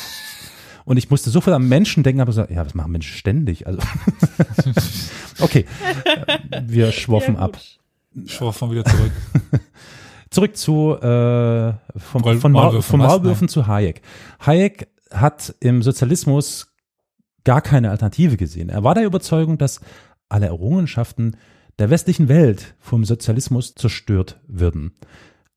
[0.84, 3.66] Und ich musste sofort am Menschen denken, aber so, ja, das machen Menschen ständig.
[3.66, 3.80] Also
[5.40, 5.66] okay,
[6.62, 7.58] wir schwoffen ja, ab.
[8.26, 9.12] Schwoffen wieder zurück.
[10.30, 14.02] zurück zu äh, vom, Maul von, Maul, von Maulwürfen zu Hayek.
[14.40, 16.74] Hayek hat im Sozialismus
[17.44, 18.68] gar keine Alternative gesehen.
[18.68, 19.80] Er war der Überzeugung, dass
[20.28, 21.36] alle Errungenschaften
[21.78, 24.92] der westlichen Welt vom Sozialismus zerstört würden.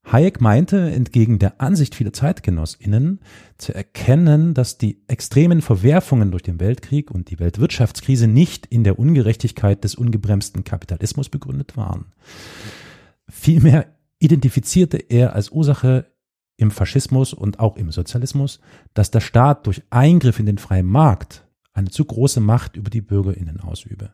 [0.06, 3.22] Hayek meinte, entgegen der Ansicht vieler ZeitgenossInnen,
[3.58, 9.00] zu erkennen, dass die extremen Verwerfungen durch den Weltkrieg und die Weltwirtschaftskrise nicht in der
[9.00, 12.12] Ungerechtigkeit des ungebremsten Kapitalismus begründet waren.
[13.30, 13.88] Vielmehr
[14.20, 16.12] identifizierte er als Ursache
[16.58, 18.60] im Faschismus und auch im Sozialismus,
[18.94, 23.02] dass der Staat durch Eingriff in den freien Markt eine zu große Macht über die
[23.02, 24.14] BürgerInnen ausübe.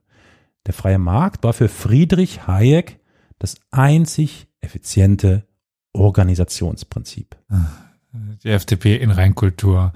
[0.66, 3.00] Der freie Markt war für Friedrich Hayek
[3.40, 5.49] das einzig effiziente
[5.94, 7.36] Organisationsprinzip.
[8.44, 9.94] Die FDP in Reinkultur.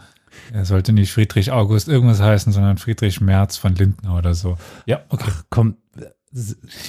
[0.52, 4.58] Er sollte nicht Friedrich August irgendwas heißen, sondern Friedrich Merz von Lindner oder so.
[4.86, 5.26] Ja, okay.
[5.28, 5.78] Ach, komm.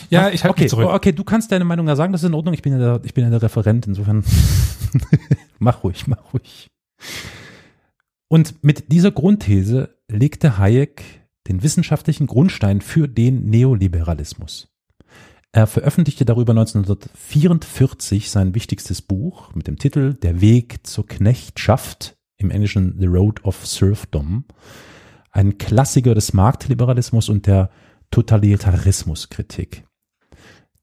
[0.09, 0.89] Ja, ich halte okay, zurück.
[0.89, 2.55] Okay, du kannst deine Meinung ja sagen, das ist in Ordnung.
[2.55, 4.25] Ich bin ja der, ich bin ja der Referent, insofern
[5.59, 6.71] mach ruhig, mach ruhig.
[8.29, 11.03] Und mit dieser Grundthese legte Hayek
[11.47, 14.74] den wissenschaftlichen Grundstein für den Neoliberalismus.
[15.55, 22.51] Er veröffentlichte darüber 1944 sein wichtigstes Buch mit dem Titel Der Weg zur Knechtschaft, im
[22.51, 24.47] Englischen The Road of Serfdom,
[25.31, 27.71] ein Klassiker des Marktliberalismus und der
[28.11, 29.85] Totalitarismuskritik.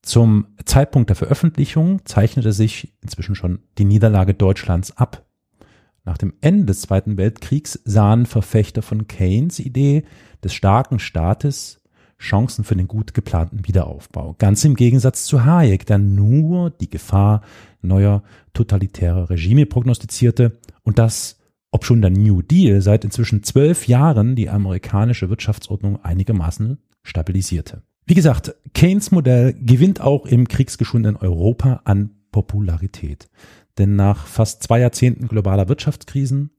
[0.03, 5.25] Zum Zeitpunkt der Veröffentlichung zeichnete sich inzwischen schon die Niederlage Deutschlands ab.
[6.05, 10.05] Nach dem Ende des Zweiten Weltkriegs sahen Verfechter von Keynes Idee
[10.41, 11.80] des starken Staates
[12.21, 14.35] Chancen für den gut geplanten Wiederaufbau.
[14.37, 17.41] Ganz im Gegensatz zu Hayek, der nur die Gefahr
[17.81, 21.39] neuer totalitärer Regime prognostizierte und das,
[21.71, 27.81] ob schon der New Deal seit inzwischen zwölf Jahren die amerikanische Wirtschaftsordnung einigermaßen stabilisierte.
[28.05, 33.29] Wie gesagt, Keynes Modell gewinnt auch im kriegsgeschundenen Europa an Popularität.
[33.77, 36.51] Denn nach fast zwei Jahrzehnten globaler Wirtschaftskrisen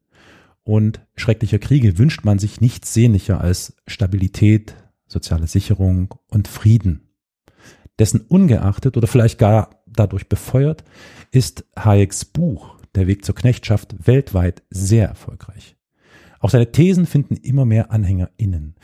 [0.64, 4.74] und schrecklicher Kriege wünscht man sich nichts sehnlicher als Stabilität,
[5.12, 7.08] soziale Sicherung und Frieden.
[7.98, 10.84] Dessen ungeachtet oder vielleicht gar dadurch befeuert,
[11.30, 15.76] ist Hayeks Buch Der Weg zur Knechtschaft weltweit sehr erfolgreich.
[16.40, 18.74] Auch seine Thesen finden immer mehr AnhängerInnen.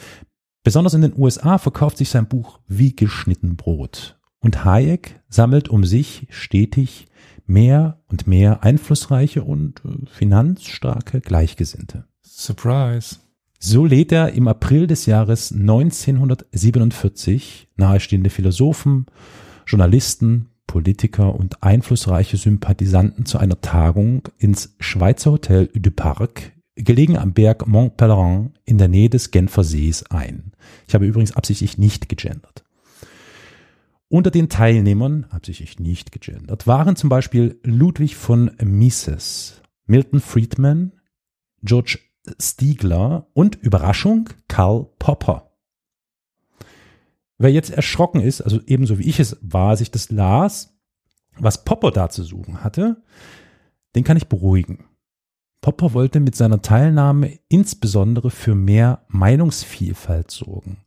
[0.63, 4.19] Besonders in den USA verkauft sich sein Buch wie geschnitten Brot.
[4.39, 7.07] Und Hayek sammelt um sich stetig
[7.47, 12.07] mehr und mehr einflussreiche und äh, finanzstarke Gleichgesinnte.
[12.23, 13.17] Surprise.
[13.61, 19.07] So lädt er im April des Jahres 1947 nahestehende Philosophen,
[19.67, 27.33] Journalisten, Politiker und einflussreiche Sympathisanten zu einer Tagung ins Schweizer Hotel du Parc, gelegen am
[27.33, 30.53] Berg Mont Pelerin in der Nähe des Genfer Sees ein.
[30.87, 32.65] Ich habe übrigens absichtlich nicht gegendert.
[34.09, 40.93] Unter den Teilnehmern, absichtlich nicht gegendert, waren zum Beispiel Ludwig von Mises, Milton Friedman,
[41.63, 41.99] George
[42.41, 45.53] Stiegler und Überraschung Karl Popper.
[47.39, 50.77] Wer jetzt erschrocken ist, also ebenso wie ich es war, als ich das las,
[51.39, 53.03] was Popper da zu suchen hatte,
[53.95, 54.85] den kann ich beruhigen.
[55.61, 60.79] Popper wollte mit seiner Teilnahme insbesondere für mehr Meinungsvielfalt sorgen.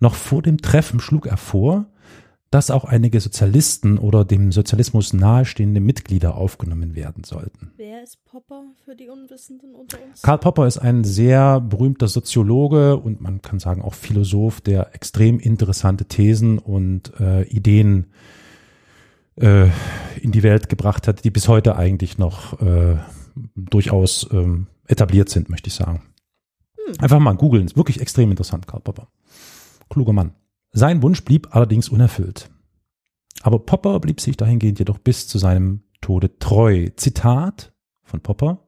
[0.00, 1.86] Noch vor dem Treffen schlug er vor,
[2.54, 7.72] dass auch einige Sozialisten oder dem Sozialismus nahestehende Mitglieder aufgenommen werden sollten.
[7.76, 10.22] Wer ist Popper für die Unwissenden unter uns?
[10.22, 15.40] Karl Popper ist ein sehr berühmter Soziologe und man kann sagen auch Philosoph, der extrem
[15.40, 18.12] interessante Thesen und äh, Ideen
[19.34, 19.66] äh,
[20.20, 22.98] in die Welt gebracht hat, die bis heute eigentlich noch äh,
[23.56, 26.04] durchaus ähm, etabliert sind, möchte ich sagen.
[26.76, 27.00] Hm.
[27.00, 29.08] Einfach mal googeln, ist wirklich extrem interessant, Karl Popper.
[29.90, 30.34] Kluger Mann.
[30.76, 32.50] Sein Wunsch blieb allerdings unerfüllt.
[33.42, 36.88] Aber Popper blieb sich dahingehend jedoch bis zu seinem Tode treu.
[36.96, 38.66] Zitat von Popper.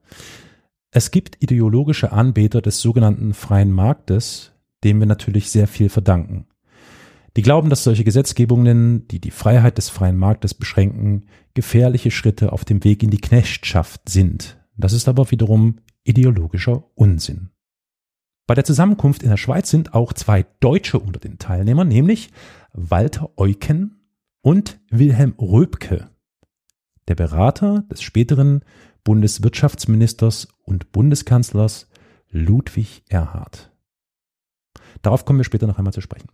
[0.92, 4.52] Es gibt ideologische Anbeter des sogenannten freien Marktes,
[4.84, 6.46] dem wir natürlich sehr viel verdanken.
[7.36, 12.64] Die glauben, dass solche Gesetzgebungen, die die Freiheit des freien Marktes beschränken, gefährliche Schritte auf
[12.64, 14.58] dem Weg in die Knechtschaft sind.
[14.76, 17.50] Das ist aber wiederum ideologischer Unsinn.
[18.46, 22.30] Bei der Zusammenkunft in der Schweiz sind auch zwei Deutsche unter den Teilnehmern, nämlich
[22.72, 24.00] Walter Eucken
[24.40, 26.08] und Wilhelm Röbke,
[27.08, 28.64] der Berater des späteren
[29.02, 31.88] Bundeswirtschaftsministers und Bundeskanzlers
[32.30, 33.72] Ludwig Erhard.
[35.02, 36.28] Darauf kommen wir später noch einmal zu sprechen.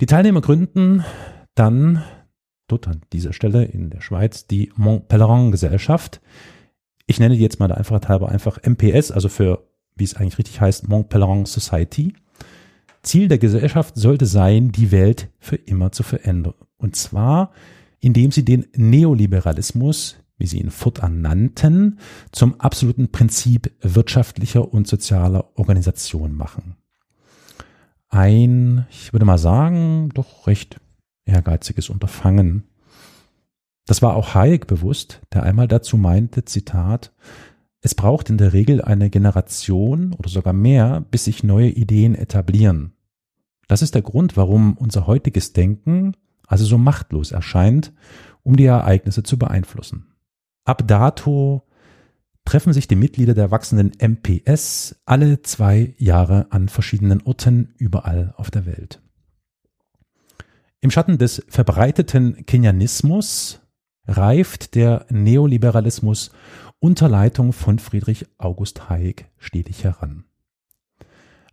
[0.00, 1.04] Die Teilnehmer gründen
[1.56, 2.04] dann
[2.68, 6.20] dort an dieser Stelle in der Schweiz die Mont Pelerin Gesellschaft.
[7.06, 9.67] Ich nenne die jetzt mal der Einfachheit halber einfach MPS, also für
[9.98, 12.14] wie es eigentlich richtig heißt, Mont Pelerin Society.
[13.02, 16.54] Ziel der Gesellschaft sollte sein, die Welt für immer zu verändern.
[16.76, 17.52] Und zwar,
[18.00, 21.98] indem sie den Neoliberalismus, wie sie ihn fortan nannten,
[22.32, 26.76] zum absoluten Prinzip wirtschaftlicher und sozialer Organisation machen.
[28.08, 30.80] Ein, ich würde mal sagen, doch recht
[31.24, 32.64] ehrgeiziges Unterfangen.
[33.86, 37.12] Das war auch Hayek bewusst, der einmal dazu meinte, Zitat,
[37.80, 42.92] es braucht in der Regel eine Generation oder sogar mehr, bis sich neue Ideen etablieren.
[43.68, 47.92] Das ist der Grund, warum unser heutiges Denken also so machtlos erscheint,
[48.42, 50.06] um die Ereignisse zu beeinflussen.
[50.64, 51.62] Ab dato
[52.44, 58.50] treffen sich die Mitglieder der wachsenden MPS alle zwei Jahre an verschiedenen Orten überall auf
[58.50, 59.02] der Welt.
[60.80, 63.60] Im Schatten des verbreiteten Kenianismus
[64.06, 66.30] reift der Neoliberalismus
[66.80, 70.24] unter Leitung von Friedrich August Hayek stetig heran.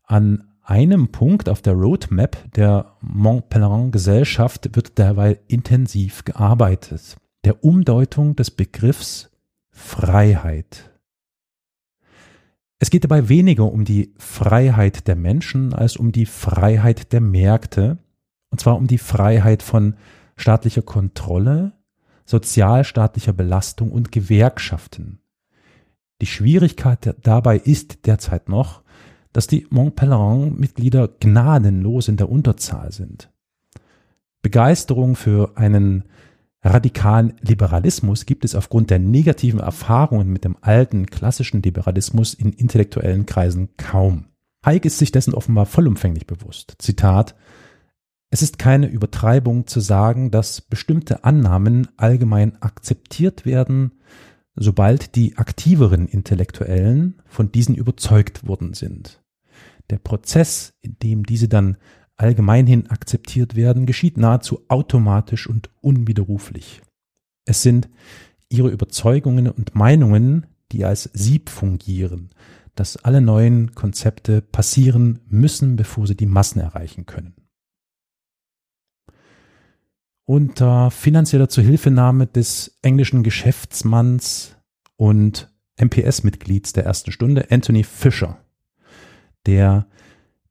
[0.04, 7.18] An einem Punkt auf der Roadmap der Mont Pelerin Gesellschaft wird derweil intensiv gearbeitet.
[7.44, 9.30] Der Umdeutung des Begriffs
[9.70, 10.92] Freiheit.
[12.80, 17.98] Es geht dabei weniger um die Freiheit der Menschen als um die Freiheit der Märkte,
[18.50, 19.96] und zwar um die Freiheit von
[20.38, 21.74] staatlicher Kontrolle,
[22.26, 25.20] sozialstaatlicher Belastung und Gewerkschaften.
[26.22, 28.82] Die Schwierigkeit dabei ist derzeit noch,
[29.34, 33.30] dass die Mont Pelerin-Mitglieder gnadenlos in der Unterzahl sind.
[34.42, 36.06] Begeisterung für einen
[36.64, 43.26] radikalen Liberalismus gibt es aufgrund der negativen Erfahrungen mit dem alten klassischen Liberalismus in intellektuellen
[43.26, 44.26] Kreisen kaum.
[44.66, 46.76] Hayek ist sich dessen offenbar vollumfänglich bewusst.
[46.80, 47.36] Zitat
[48.30, 53.94] es ist keine Übertreibung zu sagen, dass bestimmte Annahmen allgemein akzeptiert werden,
[54.56, 59.22] sobald die aktiveren Intellektuellen von diesen überzeugt worden sind.
[59.90, 61.78] Der Prozess, in dem diese dann
[62.18, 66.82] allgemeinhin akzeptiert werden, geschieht nahezu automatisch und unwiderruflich.
[67.46, 67.90] Es sind
[68.50, 72.30] ihre Überzeugungen und Meinungen, die als Sieb fungieren,
[72.74, 77.36] dass alle neuen Konzepte passieren müssen, bevor sie die Massen erreichen können.
[80.26, 84.56] Unter finanzieller Zuhilfenahme des englischen Geschäftsmanns
[84.98, 88.38] und MPS-Mitglieds der ersten Stunde, Anthony Fisher,
[89.46, 89.88] der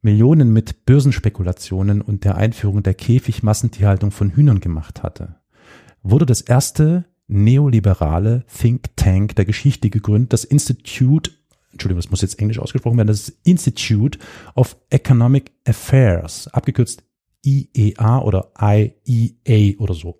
[0.03, 5.37] Millionen mit Börsenspekulationen und der Einführung der Käfigmassentierhaltung von Hühnern gemacht hatte,
[6.03, 11.31] wurde das erste neoliberale Think Tank der Geschichte gegründet, das Institute,
[11.73, 14.19] Entschuldigung, das muss jetzt Englisch ausgesprochen werden, das Institute
[14.55, 17.04] of Economic Affairs, abgekürzt
[17.45, 20.19] IEA oder IEA oder so.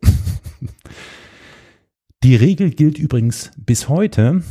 [2.23, 4.43] Die Regel gilt übrigens bis heute,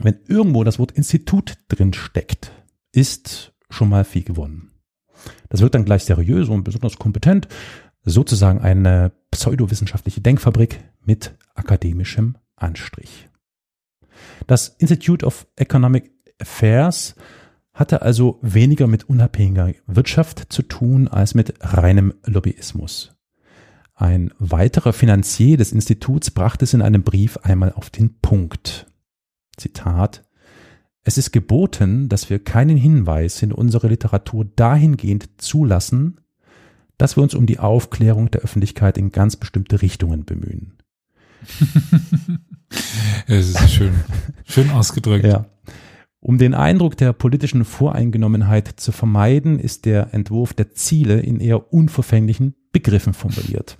[0.00, 2.52] wenn irgendwo das Wort Institut drin steckt,
[2.92, 4.70] ist schon mal viel gewonnen.
[5.48, 7.48] Das wird dann gleich seriös und besonders kompetent,
[8.04, 13.28] sozusagen eine pseudowissenschaftliche Denkfabrik mit akademischem Anstrich.
[14.46, 16.10] Das Institute of Economic
[16.40, 17.14] Affairs
[17.74, 23.16] hatte also weniger mit unabhängiger Wirtschaft zu tun als mit reinem Lobbyismus.
[23.94, 28.86] Ein weiterer Finanzier des Instituts brachte es in einem Brief einmal auf den Punkt.
[29.56, 30.24] Zitat
[31.04, 36.20] Es ist geboten, dass wir keinen Hinweis in unserer Literatur dahingehend zulassen,
[36.98, 40.78] dass wir uns um die Aufklärung der Öffentlichkeit in ganz bestimmte Richtungen bemühen.
[43.26, 43.94] es ist schön,
[44.44, 45.24] schön ausgedrückt.
[45.24, 45.46] Ja.
[46.24, 51.72] Um den Eindruck der politischen Voreingenommenheit zu vermeiden, ist der Entwurf der Ziele in eher
[51.72, 53.76] unverfänglichen Begriffen formuliert.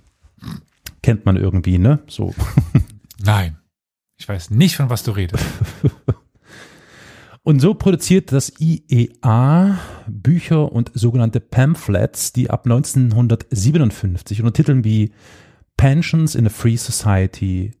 [1.01, 1.99] Kennt man irgendwie, ne?
[2.05, 2.35] So.
[3.23, 3.59] Nein.
[4.17, 5.45] Ich weiß nicht, von was du redest.
[7.43, 15.11] Und so produziert das IEA Bücher und sogenannte Pamphlets, die ab 1957 unter Titeln wie
[15.75, 17.71] Pensions in a Free Society,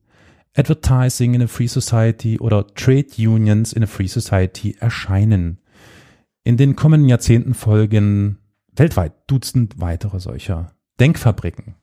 [0.55, 5.59] Advertising in a Free Society oder Trade Unions in a Free Society erscheinen.
[6.43, 8.37] In den kommenden Jahrzehnten folgen
[8.75, 11.75] weltweit Dutzend weitere solcher Denkfabriken.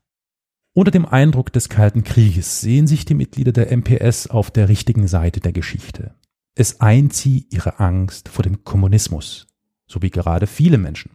[0.72, 5.08] Unter dem Eindruck des Kalten Krieges sehen sich die Mitglieder der MPS auf der richtigen
[5.08, 6.14] Seite der Geschichte.
[6.54, 9.48] Es eint sie ihre Angst vor dem Kommunismus,
[9.86, 11.12] so wie gerade viele Menschen.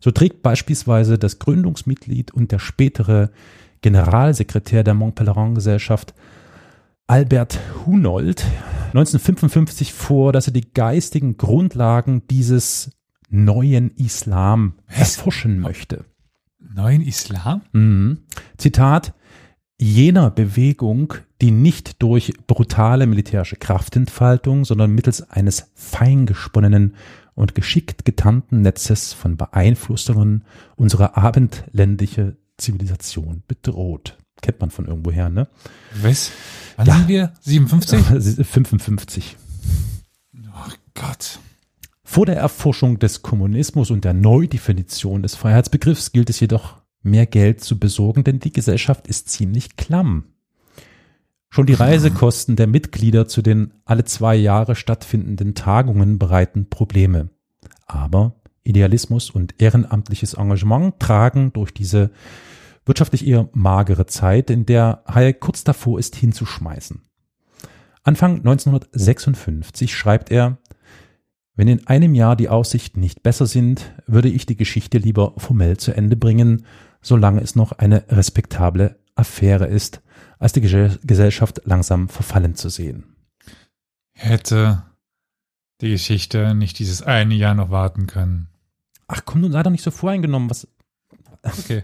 [0.00, 3.30] So trägt beispielsweise das Gründungsmitglied und der spätere
[3.80, 6.12] Generalsekretär der Montpellerin-Gesellschaft
[7.12, 8.42] Albert Hunold
[8.94, 12.92] 1955 vor, dass er die geistigen Grundlagen dieses
[13.28, 16.06] neuen Islam erforschen möchte.
[16.58, 17.60] Neuen Islam?
[17.72, 18.20] Mhm.
[18.56, 19.12] Zitat,
[19.78, 26.94] jener Bewegung, die nicht durch brutale militärische Kraftentfaltung, sondern mittels eines feingesponnenen
[27.34, 30.44] und geschickt getarnten Netzes von Beeinflussungen
[30.76, 34.16] unsere abendländische Zivilisation bedroht.
[34.40, 35.48] Kennt man von irgendwoher, ne?
[36.00, 36.32] Was?
[36.76, 36.96] Wann ja.
[36.96, 37.32] sind wir?
[37.40, 38.46] 57?
[38.46, 39.36] 55.
[40.54, 41.38] Oh Gott.
[42.04, 47.62] Vor der Erforschung des Kommunismus und der Neudefinition des Freiheitsbegriffs gilt es jedoch, mehr Geld
[47.64, 50.24] zu besorgen, denn die Gesellschaft ist ziemlich klamm.
[51.48, 57.30] Schon die Reisekosten der Mitglieder zu den alle zwei Jahre stattfindenden Tagungen bereiten Probleme.
[57.86, 62.10] Aber Idealismus und ehrenamtliches Engagement tragen durch diese
[62.84, 67.02] wirtschaftlich eher magere Zeit, in der Hayek kurz davor ist hinzuschmeißen.
[68.02, 70.58] Anfang 1956 schreibt er,
[71.54, 75.76] wenn in einem Jahr die Aussichten nicht besser sind, würde ich die Geschichte lieber formell
[75.76, 76.66] zu Ende bringen,
[77.02, 80.00] solange es noch eine respektable Affäre ist,
[80.38, 83.16] als die Gesellschaft langsam verfallen zu sehen.
[84.14, 84.82] Hätte
[85.80, 88.48] die Geschichte nicht dieses eine Jahr noch warten können.
[89.06, 90.48] Ach komm, nun sei doch nicht so voreingenommen.
[90.48, 90.66] Was?
[91.42, 91.82] Okay.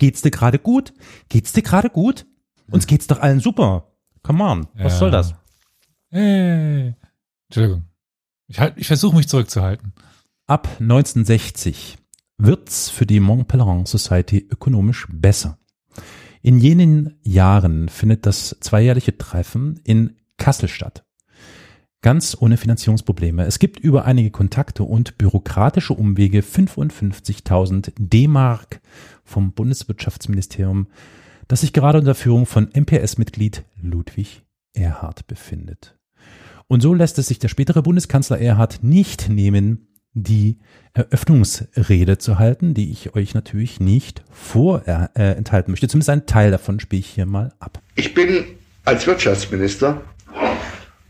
[0.00, 0.94] Geht's dir gerade gut?
[1.28, 2.26] Geht's dir gerade gut?
[2.70, 3.92] Uns geht's doch allen super.
[4.22, 4.98] Come on, was ja.
[4.98, 5.34] soll das?
[6.08, 6.94] Hey.
[7.48, 7.84] Entschuldigung.
[8.48, 9.92] Ich, halt, ich versuche mich zurückzuhalten.
[10.46, 11.98] Ab 1960
[12.38, 15.58] wird's für die Mont Pelerin Society ökonomisch besser.
[16.40, 21.04] In jenen Jahren findet das zweijährliche Treffen in Kassel statt.
[22.00, 23.44] Ganz ohne Finanzierungsprobleme.
[23.44, 28.80] Es gibt über einige Kontakte und bürokratische Umwege 55.000 D-Mark
[29.30, 30.88] vom Bundeswirtschaftsministerium,
[31.48, 34.42] das sich gerade unter Führung von MPS-Mitglied Ludwig
[34.74, 35.96] Erhard befindet.
[36.66, 40.58] Und so lässt es sich der spätere Bundeskanzler Erhard nicht nehmen, die
[40.92, 45.88] Eröffnungsrede zu halten, die ich euch natürlich nicht vorenthalten möchte.
[45.88, 47.80] Zumindest ein Teil davon spiele ich hier mal ab.
[47.94, 48.44] Ich bin
[48.84, 50.00] als Wirtschaftsminister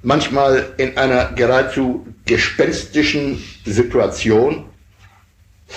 [0.02, 4.66] manchmal in einer geradezu gespenstischen Situation,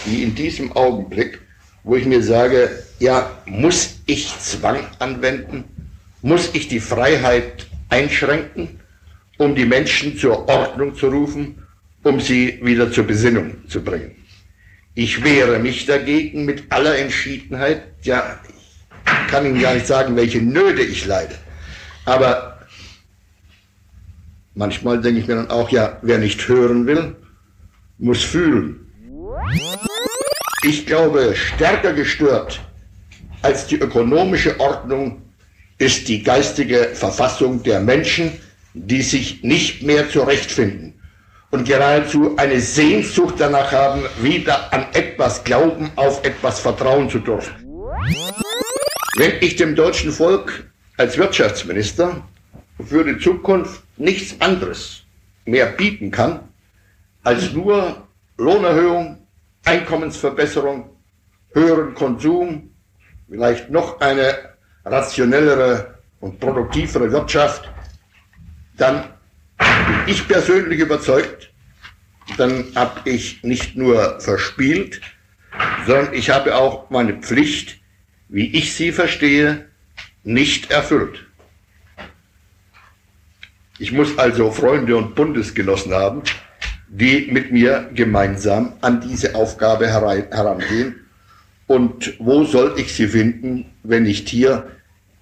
[0.06, 1.43] wie in diesem Augenblick,
[1.84, 2.70] wo ich mir sage,
[3.00, 5.64] ja, muss ich Zwang anwenden?
[6.22, 8.80] Muss ich die Freiheit einschränken,
[9.38, 11.64] um die Menschen zur Ordnung zu rufen?
[12.04, 14.12] um sie wieder zur Besinnung zu bringen.
[14.94, 17.84] Ich wehre mich dagegen mit aller Entschiedenheit.
[18.04, 18.40] Ja,
[19.30, 21.36] kann Ihnen gar nicht sagen, welche Nöte ich leide.
[22.06, 22.60] Aber
[24.54, 27.16] manchmal denke ich mir dann auch, ja, wer nicht hören will,
[27.98, 28.92] muss fühlen.
[30.66, 32.62] Ich glaube, stärker gestört
[33.42, 35.22] als die ökonomische Ordnung
[35.78, 38.32] ist die geistige Verfassung der Menschen,
[38.74, 40.94] die sich nicht mehr zurechtfinden
[41.52, 47.54] und geradezu eine Sehnsucht danach haben, wieder an etwas glauben, auf etwas vertrauen zu dürfen.
[49.18, 52.24] Wenn ich dem deutschen Volk als Wirtschaftsminister
[52.88, 55.04] für die Zukunft nichts anderes
[55.46, 56.40] mehr bieten kann,
[57.24, 58.08] als nur
[58.38, 59.23] Lohnerhöhung,
[59.66, 60.90] Einkommensverbesserung,
[61.54, 62.72] höheren Konsum,
[63.30, 64.54] vielleicht noch eine
[64.86, 67.70] rationellere und produktivere Wirtschaft,
[68.78, 69.10] dann
[69.58, 69.68] bin
[70.08, 71.52] ich persönlich überzeugt,
[72.38, 75.02] dann habe ich nicht nur verspielt,
[75.86, 77.80] sondern ich habe auch meine Pflicht,
[78.30, 79.70] wie ich sie verstehe,
[80.24, 81.26] nicht erfüllt.
[83.80, 86.24] Ich muss also Freunde und Bundesgenossen haben,
[86.96, 90.96] die mit mir gemeinsam an diese Aufgabe herangehen.
[91.66, 94.68] Und wo soll ich sie finden, wenn nicht hier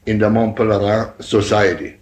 [0.04, 1.96] in der Mont Pelerin Society?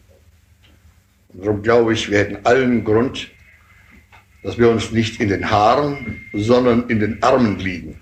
[1.34, 3.28] Darum glaube ich, wir hätten allen Grund,
[4.42, 8.02] dass wir uns nicht in den Haaren, sondern in den Armen liegen.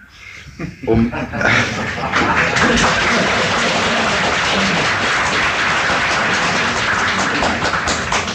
[0.86, 1.12] Um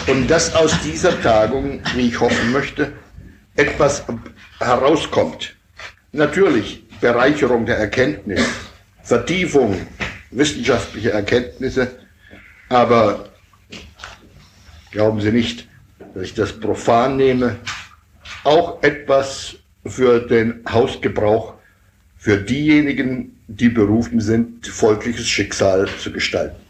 [0.05, 2.93] Und dass aus dieser Tagung, wie ich hoffen möchte,
[3.55, 4.03] etwas
[4.59, 5.55] herauskommt.
[6.11, 8.41] Natürlich Bereicherung der Erkenntnis,
[9.03, 9.87] Vertiefung
[10.31, 11.91] wissenschaftlicher Erkenntnisse,
[12.69, 13.29] aber
[14.91, 15.67] glauben Sie nicht,
[16.13, 17.57] dass ich das profan nehme,
[18.43, 21.55] auch etwas für den Hausgebrauch
[22.17, 26.62] für diejenigen, die berufen sind, volkliches Schicksal zu gestalten.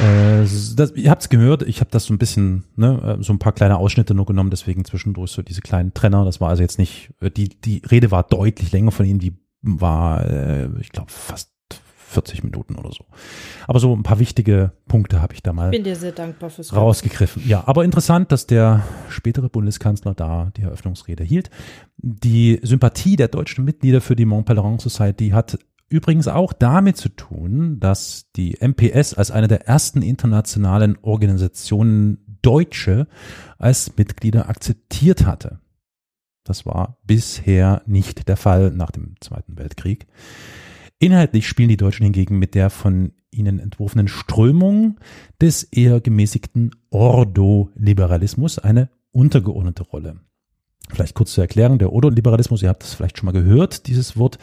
[0.00, 0.46] Äh,
[0.76, 3.52] das, ihr habt's gehört, ich habe das so ein bisschen, ne, äh, so ein paar
[3.52, 6.24] kleine Ausschnitte nur genommen, deswegen zwischendurch so diese kleinen Trenner.
[6.24, 9.36] Das war also jetzt nicht, äh, die, die Rede war deutlich länger von ihnen, die
[9.62, 11.50] war, äh, ich glaube, fast
[12.08, 13.04] 40 Minuten oder so.
[13.66, 15.70] Aber so ein paar wichtige Punkte habe ich da mal
[16.72, 17.42] rausgegriffen.
[17.46, 21.50] Ja, aber interessant, dass der spätere Bundeskanzler da die Eröffnungsrede hielt.
[21.98, 27.08] Die Sympathie der deutschen Mitglieder für die Mont Pelerin Society hat übrigens auch damit zu
[27.08, 33.06] tun, dass die MPS als eine der ersten internationalen Organisationen Deutsche
[33.58, 35.60] als Mitglieder akzeptiert hatte.
[36.44, 40.06] Das war bisher nicht der Fall nach dem Zweiten Weltkrieg.
[40.98, 44.98] Inhaltlich spielen die Deutschen hingegen mit der von ihnen entworfenen Strömung
[45.40, 50.20] des eher gemäßigten Ordo-Liberalismus eine untergeordnete Rolle.
[50.90, 54.38] Vielleicht kurz zur Erklärung, der Ordo-Liberalismus, ihr habt das vielleicht schon mal gehört, dieses Wort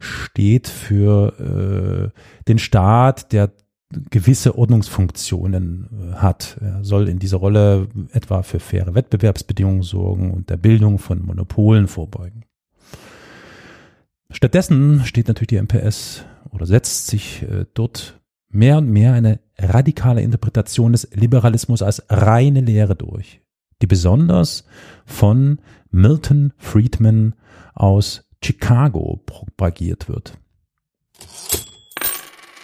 [0.00, 3.52] steht für äh, den Staat, der
[4.10, 6.58] gewisse Ordnungsfunktionen äh, hat.
[6.60, 11.86] Er soll in dieser Rolle etwa für faire Wettbewerbsbedingungen sorgen und der Bildung von Monopolen
[11.86, 12.44] vorbeugen.
[14.30, 20.22] Stattdessen steht natürlich die MPS oder setzt sich äh, dort mehr und mehr eine radikale
[20.22, 23.40] Interpretation des Liberalismus als reine Lehre durch,
[23.82, 24.64] die besonders
[25.04, 25.60] von
[25.94, 27.36] Milton Friedman
[27.72, 30.36] aus Chicago propagiert wird.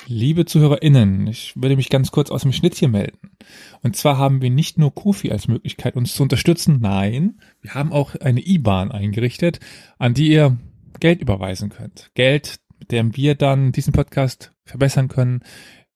[0.08, 3.36] Liebe ZuhörerInnen, ich würde mich ganz kurz aus dem Schnittchen melden.
[3.82, 7.92] Und zwar haben wir nicht nur Kofi als Möglichkeit, uns zu unterstützen, nein, wir haben
[7.92, 9.60] auch eine IBAN eingerichtet,
[9.96, 10.58] an die ihr
[10.98, 12.10] Geld überweisen könnt.
[12.14, 15.44] Geld, mit dem wir dann diesen Podcast verbessern können,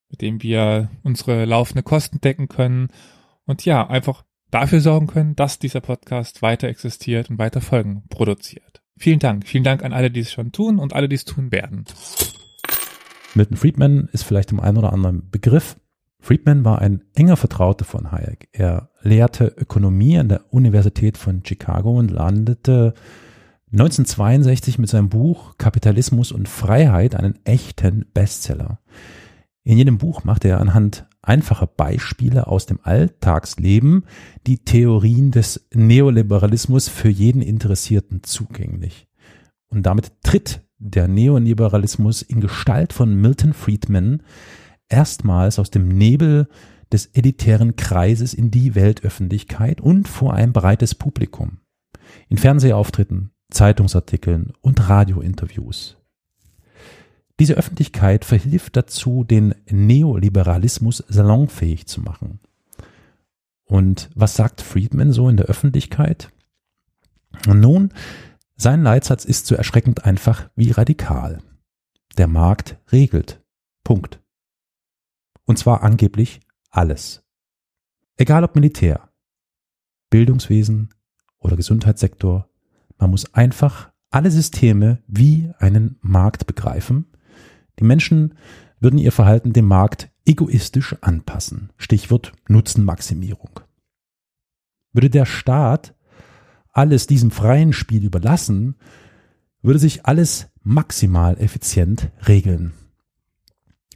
[0.09, 2.87] mit dem wir unsere laufende Kosten decken können
[3.45, 8.81] und ja, einfach dafür sorgen können, dass dieser Podcast weiter existiert und weiter Folgen produziert.
[8.97, 9.45] Vielen Dank.
[9.47, 11.85] Vielen Dank an alle, die es schon tun und alle, die es tun werden.
[13.33, 15.75] Milton Friedman ist vielleicht im einen oder anderen Begriff.
[16.21, 18.47] Friedman war ein enger Vertrauter von Hayek.
[18.53, 22.93] Er lehrte Ökonomie an der Universität von Chicago und landete
[23.71, 28.79] 1962 mit seinem Buch Kapitalismus und Freiheit einen echten Bestseller.
[29.63, 34.05] In jedem Buch machte er anhand einfacher Beispiele aus dem Alltagsleben
[34.47, 39.07] die Theorien des Neoliberalismus für jeden Interessierten zugänglich.
[39.67, 44.23] Und damit tritt der Neoliberalismus in Gestalt von Milton Friedman
[44.89, 46.47] erstmals aus dem Nebel
[46.91, 51.59] des elitären Kreises in die Weltöffentlichkeit und vor ein breites Publikum.
[52.29, 55.97] In Fernsehauftritten, Zeitungsartikeln und Radiointerviews.
[57.39, 62.39] Diese Öffentlichkeit verhilft dazu, den Neoliberalismus salonfähig zu machen.
[63.65, 66.31] Und was sagt Friedman so in der Öffentlichkeit?
[67.45, 67.91] Nun,
[68.55, 71.41] sein Leitsatz ist so erschreckend einfach wie radikal.
[72.17, 73.43] Der Markt regelt.
[73.83, 74.21] Punkt.
[75.45, 77.23] Und zwar angeblich alles.
[78.17, 79.09] Egal ob Militär,
[80.09, 80.93] Bildungswesen
[81.37, 82.49] oder Gesundheitssektor,
[82.97, 87.05] man muss einfach alle Systeme wie einen Markt begreifen.
[87.79, 88.35] Die Menschen
[88.79, 91.71] würden ihr Verhalten dem Markt egoistisch anpassen.
[91.77, 93.59] Stichwort Nutzenmaximierung.
[94.93, 95.95] Würde der Staat
[96.71, 98.75] alles diesem freien Spiel überlassen,
[99.61, 102.73] würde sich alles maximal effizient regeln.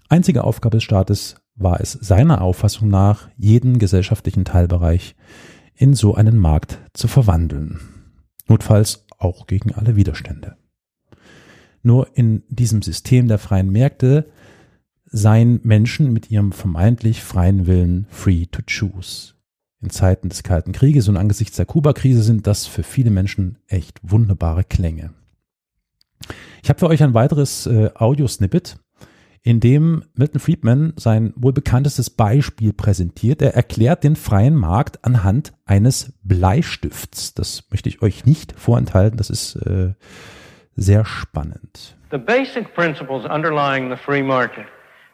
[0.07, 5.15] Einzige Aufgabe des Staates war es seiner Auffassung nach, jeden gesellschaftlichen Teilbereich
[5.75, 7.79] in so einen Markt zu verwandeln.
[8.47, 10.57] Notfalls auch gegen alle Widerstände.
[11.81, 14.29] Nur in diesem System der freien Märkte
[15.05, 19.33] seien Menschen mit ihrem vermeintlich freien Willen free to choose.
[19.81, 23.99] In Zeiten des Kalten Krieges und angesichts der Kuba-Krise sind das für viele Menschen echt
[24.03, 25.13] wunderbare Klänge.
[26.61, 28.77] Ich habe für euch ein weiteres äh, Audio-Snippet,
[29.41, 33.41] in dem Milton Friedman sein wohl bekanntestes Beispiel präsentiert.
[33.41, 37.33] Er erklärt den freien Markt anhand eines Bleistifts.
[37.33, 39.17] Das möchte ich euch nicht vorenthalten.
[39.17, 39.93] Das ist äh,
[40.81, 41.93] sehr spannend.
[42.09, 44.67] The basic principles underlying the free market,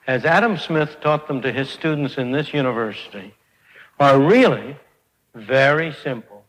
[0.08, 3.34] as Adam Smith taught them to his students in this university,
[4.00, 4.78] are really
[5.34, 6.46] very simple.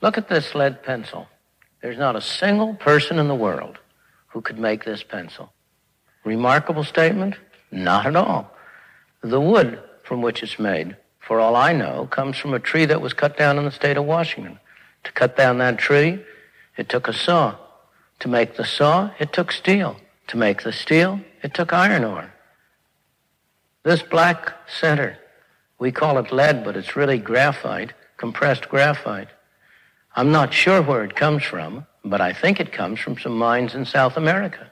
[0.00, 1.28] Look at this lead pencil.
[1.80, 3.78] There's not a single person in the world
[4.28, 5.52] who could make this pencil.
[6.24, 7.36] Remarkable statement?
[7.70, 8.50] Not at all.
[9.22, 13.00] The wood from which it's made, for all I know, comes from a tree that
[13.00, 14.58] was cut down in the state of Washington.
[15.04, 16.22] To cut down that tree,
[16.76, 17.56] it took a saw.
[18.20, 19.96] To make the saw, it took steel.
[20.28, 22.32] To make the steel, it took iron ore.
[23.82, 25.18] This black center,
[25.78, 29.28] we call it lead, but it's really graphite, compressed graphite.
[30.16, 33.74] I'm not sure where it comes from, but I think it comes from some mines
[33.74, 34.70] in South America.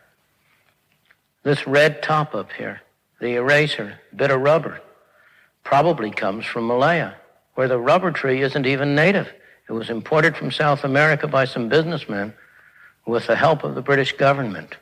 [1.42, 2.80] This red top up here,
[3.20, 4.80] the eraser, bit of rubber,
[5.64, 7.14] probably comes from Malaya,
[7.54, 9.28] where the rubber tree isn't even native.
[9.72, 12.34] It was imported from South America by some businessmen
[13.06, 14.76] with the help of the British government.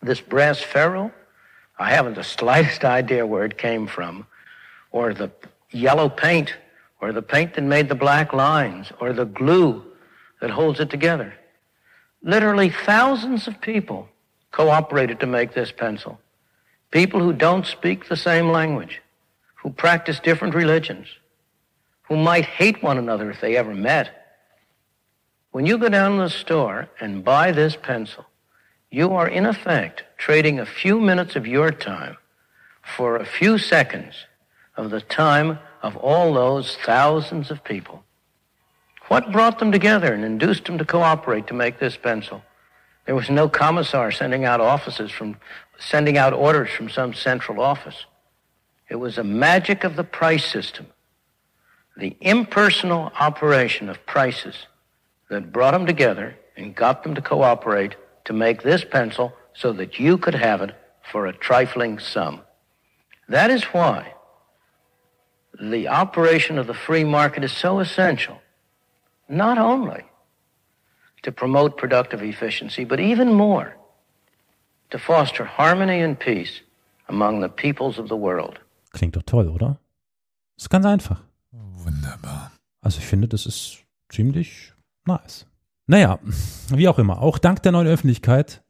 [0.00, 1.12] This brass ferrule,
[1.78, 4.26] I haven't the slightest idea where it came from,
[4.90, 5.30] or the
[5.70, 6.54] yellow paint,
[7.02, 9.84] or the paint that made the black lines, or the glue
[10.40, 11.34] that holds it together.
[12.22, 14.08] Literally thousands of people
[14.50, 16.18] cooperated to make this pencil.
[16.90, 19.02] People who don't speak the same language,
[19.56, 21.06] who practice different religions,
[22.08, 24.10] who might hate one another if they ever met.
[25.50, 28.26] When you go down to the store and buy this pencil,
[28.90, 32.16] you are in effect trading a few minutes of your time
[32.82, 34.14] for a few seconds
[34.76, 38.02] of the time of all those thousands of people.
[39.08, 42.42] What brought them together and induced them to cooperate to make this pencil?
[43.06, 45.36] There was no commissar sending out offices from,
[45.78, 48.04] sending out orders from some central office.
[48.88, 50.86] It was a magic of the price system,
[51.98, 54.54] the impersonal operation of prices
[55.28, 59.98] that brought them together and got them to cooperate to make this pencil so that
[59.98, 60.74] you could have it
[61.10, 62.40] for a trifling sum.
[63.28, 64.14] That is why
[65.60, 68.40] the operation of the free market is so essential,
[69.28, 70.04] not only
[71.24, 73.76] to promote productive efficiency, but even more,
[74.90, 76.60] to foster harmony and peace
[77.08, 78.60] among the peoples of the world.
[78.92, 79.78] Klingt doch toll, oder?
[80.56, 81.27] Ist ganz einfach.
[81.88, 82.52] Wunderbar.
[82.82, 83.78] Also ich finde, das ist
[84.10, 84.74] ziemlich
[85.06, 85.46] nice.
[85.86, 86.18] Naja,
[86.68, 88.62] wie auch immer, auch dank der neuen Öffentlichkeit,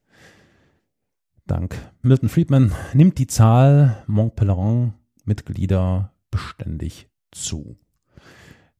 [1.47, 7.77] dank Milton Friedman, nimmt die Zahl Mont Pelerin-Mitglieder beständig zu.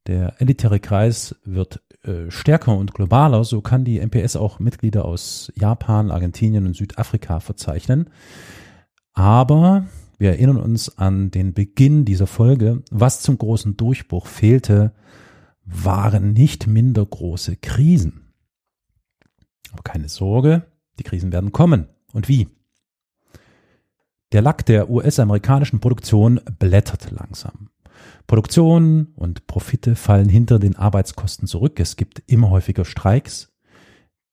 [0.07, 5.53] Der elitäre Kreis wird äh, stärker und globaler, so kann die MPS auch Mitglieder aus
[5.57, 8.09] Japan, Argentinien und Südafrika verzeichnen.
[9.15, 9.87] Aber
[10.19, 12.83] wir erinnern uns an den Beginn dieser Folge.
[12.91, 14.93] Was zum großen Durchbruch fehlte,
[15.65, 18.33] waren nicht minder große Krisen.
[19.73, 20.67] Aber keine Sorge,
[20.99, 21.87] die Krisen werden kommen.
[22.13, 22.49] Und wie?
[24.33, 27.71] Der Lack der US-amerikanischen Produktion blättert langsam.
[28.27, 31.81] Produktion und Profite fallen hinter den Arbeitskosten zurück.
[31.81, 33.53] Es gibt immer häufiger Streiks.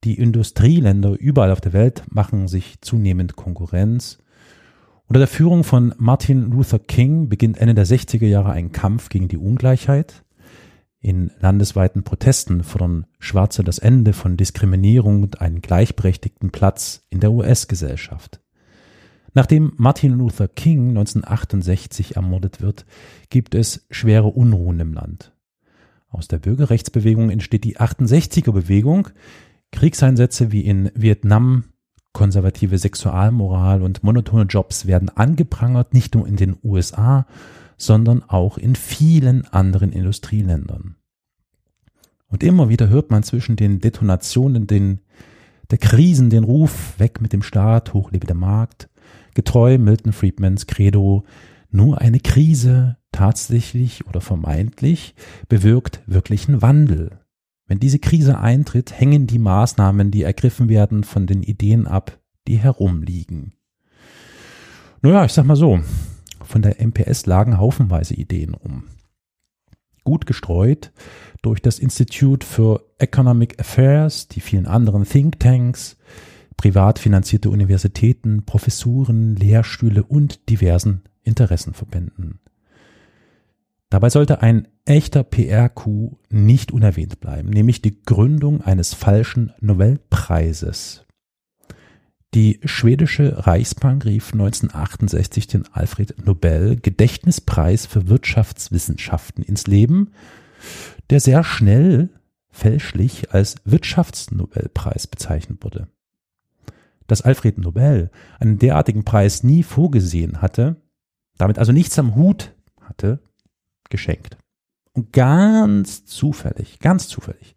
[0.04, 4.20] Die Industrieländer überall auf der Welt machen sich zunehmend Konkurrenz.
[5.08, 9.28] Unter der Führung von Martin Luther King beginnt Ende der 60er Jahre ein Kampf gegen
[9.28, 10.24] die Ungleichheit.
[11.00, 17.32] In landesweiten Protesten fordern Schwarze das Ende von Diskriminierung und einen gleichberechtigten Platz in der
[17.32, 18.42] US-Gesellschaft.
[19.36, 22.88] Nachdem Martin Luther King 1968 ermordet wird,
[23.30, 25.34] gibt es schwere Unruhen im Land.
[26.10, 29.10] Aus der Bürgerrechtsbewegung entsteht die 68er Bewegung.
[29.72, 31.66] Kriegseinsätze wie in Vietnam,
[32.16, 37.28] konservative Sexualmoral und monotone Jobs werden angeprangert, nicht nur in den USA,
[37.78, 40.96] sondern auch in vielen anderen Industrieländern.
[42.28, 45.02] Und immer wieder hört man zwischen den Detonationen den,
[45.72, 48.90] der Krisen den Ruf, weg mit dem Staat, hoch lebe der Markt,
[49.34, 51.26] getreu Milton Friedmans Credo,
[51.70, 55.16] nur eine Krise, tatsächlich oder vermeintlich,
[55.50, 57.20] bewirkt wirklichen Wandel.
[57.68, 62.58] Wenn diese Krise eintritt, hängen die Maßnahmen, die ergriffen werden, von den Ideen ab, die
[62.58, 63.54] herumliegen.
[65.02, 65.80] Naja, ich sag mal so,
[66.44, 68.84] von der MPS lagen haufenweise Ideen um.
[70.04, 70.92] Gut gestreut
[71.42, 75.98] durch das Institute for Economic Affairs, die vielen anderen Thinktanks,
[76.58, 82.40] privat finanzierte Universitäten, Professuren, Lehrstühle und diversen Interessenverbänden.
[83.90, 91.06] Dabei sollte ein echter PR-Coup nicht unerwähnt bleiben, nämlich die Gründung eines falschen Nobelpreises.
[92.34, 100.12] Die schwedische Reichsbank rief 1968 den Alfred Nobel Gedächtnispreis für Wirtschaftswissenschaften ins Leben,
[101.10, 102.10] der sehr schnell
[102.50, 105.88] fälschlich als Wirtschaftsnobelpreis bezeichnet wurde.
[107.08, 110.82] Dass Alfred Nobel einen derartigen Preis nie vorgesehen hatte,
[111.38, 113.20] damit also nichts am Hut hatte,
[113.90, 114.38] geschenkt.
[114.94, 117.56] Und ganz zufällig, ganz zufällig,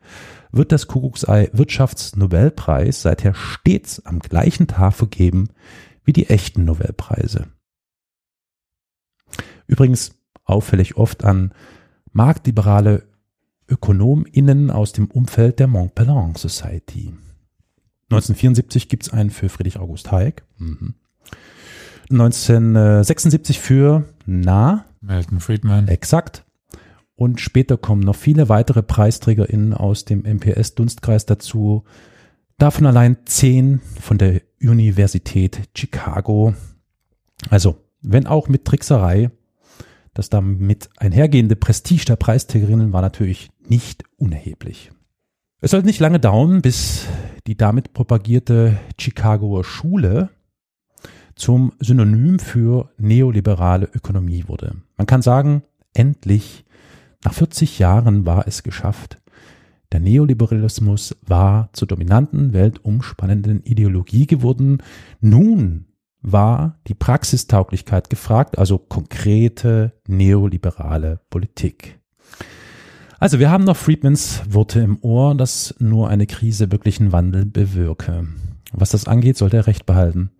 [0.51, 5.51] wird das Kuckucksei Wirtschaftsnobelpreis seither stets am gleichen Tag vergeben
[6.05, 7.49] wie die echten Nobelpreise.
[9.66, 10.12] Übrigens
[10.45, 11.53] auffällig oft an
[12.12, 13.07] marktliberale
[13.68, 17.12] ÖkonomInnen aus dem Umfeld der Montpellier Society.
[18.11, 20.45] 1974 gibt's einen für Friedrich August Hayek.
[20.57, 20.95] Mhm.
[22.11, 24.87] 1976 für, na?
[25.09, 25.89] Milton Friedman.
[25.89, 26.45] Exakt.
[27.17, 31.85] Und später kommen noch viele weitere PreisträgerInnen aus dem MPS-Dunstkreis dazu.
[32.59, 36.55] Davon allein zehn von der Universität Chicago.
[37.51, 39.31] Also, wenn auch mit Trickserei,
[40.15, 44.93] das damit einhergehende Prestige der Preisträgerinnen war natürlich nicht unerheblich.
[45.61, 47.07] Es sollte nicht lange dauern, bis
[47.47, 50.31] die damit propagierte Chicagoer Schule
[51.39, 54.76] zum Synonym für neoliberale Ökonomie wurde.
[54.97, 55.62] Man kann sagen,
[55.95, 56.64] endlich,
[57.24, 59.20] nach 40 Jahren war es geschafft.
[59.93, 64.82] Der Neoliberalismus war zur dominanten, weltumspannenden Ideologie geworden.
[65.20, 65.86] Nun
[66.20, 72.01] war die Praxistauglichkeit gefragt, also konkrete neoliberale Politik.
[73.18, 78.28] Also wir haben noch Friedmans Worte im Ohr, dass nur eine Krise wirklichen Wandel bewirke.
[78.72, 80.30] Was das angeht, sollte er recht behalten.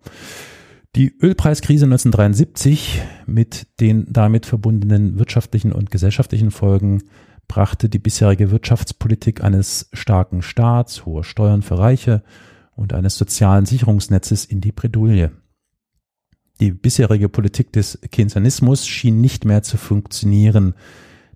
[0.99, 7.03] Die Ölpreiskrise 1973 mit den damit verbundenen wirtschaftlichen und gesellschaftlichen Folgen
[7.47, 12.21] brachte die bisherige Wirtschaftspolitik eines starken Staats, hoher Steuern für Reiche
[12.75, 15.31] und eines sozialen Sicherungsnetzes in die Bredouille.
[16.59, 20.73] Die bisherige Politik des Keynesianismus schien nicht mehr zu funktionieren.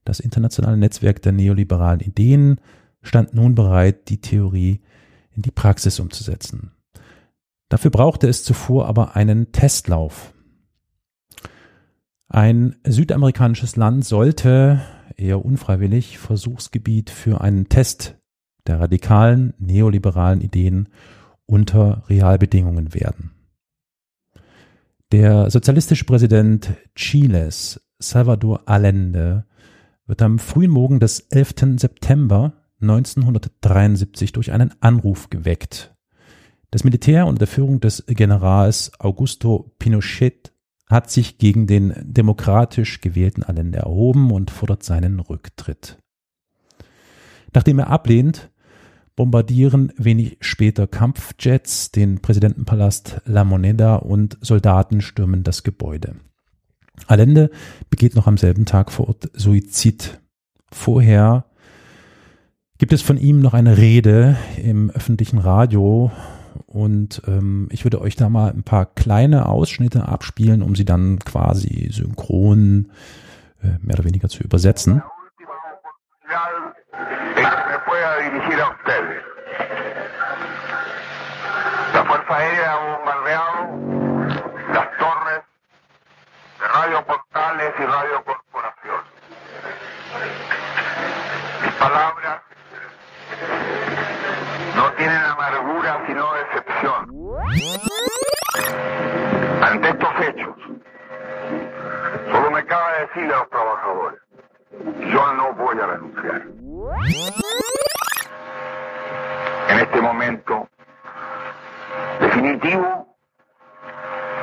[0.03, 2.59] Das internationale Netzwerk der neoliberalen Ideen
[3.01, 4.81] stand nun bereit, die Theorie
[5.31, 6.71] in die Praxis umzusetzen.
[7.73, 10.31] Dafür brauchte es zuvor aber einen Testlauf.
[12.27, 14.79] Ein südamerikanisches Land sollte,
[15.17, 18.15] eher unfreiwillig, Versuchsgebiet für einen Test
[18.67, 20.89] der radikalen neoliberalen Ideen
[21.47, 23.31] unter Realbedingungen werden.
[25.11, 29.47] Der sozialistische Präsident Chiles, Salvador Allende,
[30.05, 31.79] wird am frühen Morgen des 11.
[31.79, 35.92] September 1973 durch einen Anruf geweckt
[36.73, 40.51] das Militär unter der Führung des Generals Augusto Pinochet
[40.87, 45.99] hat sich gegen den demokratisch gewählten Allende erhoben und fordert seinen Rücktritt.
[47.53, 48.49] Nachdem er ablehnt,
[49.15, 56.15] bombardieren wenig später Kampfjets den Präsidentenpalast La Moneda und Soldaten stürmen das Gebäude.
[57.05, 57.51] Allende
[57.91, 60.19] begeht noch am selben Tag vor Ort Suizid.
[60.71, 61.45] Vorher
[62.79, 66.11] gibt es von ihm noch eine Rede im öffentlichen Radio,
[66.67, 71.19] und ähm, ich würde euch da mal ein paar kleine Ausschnitte abspielen, um sie dann
[71.19, 72.91] quasi synchron
[73.61, 75.03] äh, mehr oder weniger zu übersetzen.
[81.93, 83.69] La Fuerza Aérea ha bombardeado
[84.73, 85.41] las torres
[86.59, 89.01] de Radio Portales y Radio Corporación.
[91.61, 92.42] Mis palabras
[94.75, 97.07] no tienen amargura sino decepción.
[99.61, 100.55] Ante estos hechos,
[102.31, 104.19] solo me cabe decirle a los trabajadores,
[105.11, 106.41] yo no voy a renunciar.
[109.69, 110.67] En este momento,
[112.19, 113.15] Definitivo,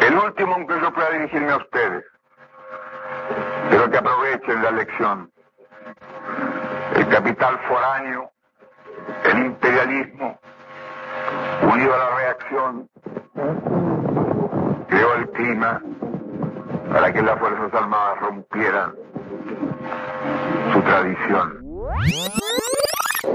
[0.01, 2.05] el último en que yo pueda dirigirme a ustedes,
[3.71, 5.33] pero que aprovechen la lección.
[6.97, 8.31] El capital foráneo,
[9.25, 10.39] el imperialismo,
[11.63, 12.89] unido a la reacción,
[14.89, 15.83] creó el clima
[16.93, 18.95] para que las Fuerzas Armadas rompieran
[20.73, 21.65] su tradición.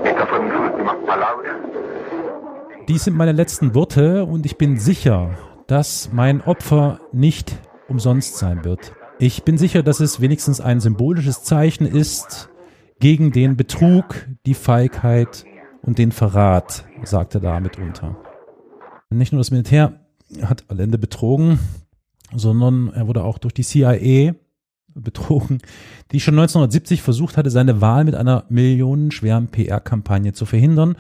[0.04, 1.56] Estas fueron mis últimas palabras.
[2.88, 5.32] Dies sind meine letzten Worte und ich bin sicher,
[5.68, 7.52] dass mein Opfer nicht
[7.88, 8.94] umsonst sein wird.
[9.18, 12.50] Ich bin sicher, dass es wenigstens ein symbolisches Zeichen ist
[13.00, 15.46] gegen den Betrug, die Feigheit
[15.86, 18.18] und den Verrat, sagte da mitunter.
[19.10, 20.00] Nicht nur das Militär
[20.42, 21.60] hat Allende betrogen,
[22.36, 24.34] sondern er wurde auch durch die CIA
[24.96, 25.60] betrogen,
[26.12, 30.96] die schon 1970 versucht hatte, seine Wahl mit einer millionenschweren PR-Kampagne zu verhindern,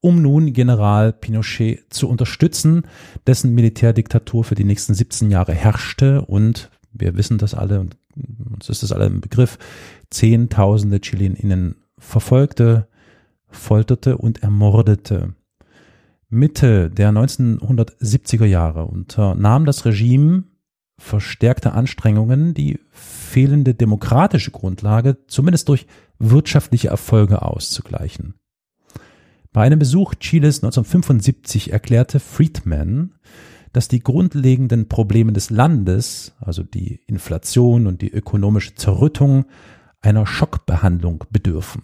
[0.00, 2.82] um nun General Pinochet zu unterstützen,
[3.26, 7.96] dessen Militärdiktatur für die nächsten 17 Jahre herrschte und wir wissen das alle und
[8.52, 9.58] uns ist das alle im Begriff,
[10.10, 12.88] Zehntausende Chileninnen verfolgte,
[13.48, 15.34] folterte und ermordete.
[16.28, 20.44] Mitte der 1970er Jahre unternahm das Regime
[20.98, 25.86] verstärkte Anstrengungen, die fehlende demokratische Grundlage zumindest durch
[26.18, 28.34] wirtschaftliche Erfolge auszugleichen.
[29.52, 33.14] Bei einem Besuch Chiles 1975 erklärte Friedman,
[33.72, 39.46] dass die grundlegenden Probleme des Landes, also die Inflation und die ökonomische Zerrüttung,
[40.00, 41.82] einer Schockbehandlung bedürfen.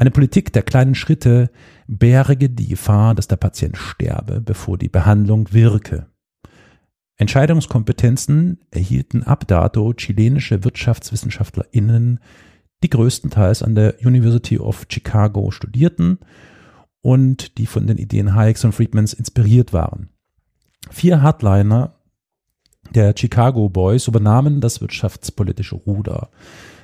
[0.00, 1.50] Eine Politik der kleinen Schritte
[1.86, 6.06] berge die Gefahr, dass der Patient sterbe, bevor die Behandlung wirke.
[7.18, 12.18] Entscheidungskompetenzen erhielten ab dato chilenische WirtschaftswissenschaftlerInnen,
[12.82, 16.20] die größtenteils an der University of Chicago studierten
[17.02, 20.08] und die von den Ideen Hayeks und Friedmans inspiriert waren.
[20.90, 22.00] Vier Hardliner
[22.94, 26.30] der Chicago Boys übernahmen das wirtschaftspolitische Ruder.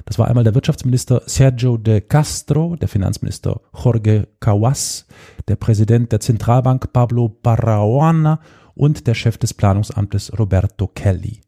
[0.07, 5.05] Das war einmal der Wirtschaftsminister Sergio de Castro, der Finanzminister Jorge Cawas,
[5.49, 8.41] der Präsident der Zentralbank Pablo Barahona
[8.75, 11.41] und der Chef des Planungsamtes Roberto Kelly.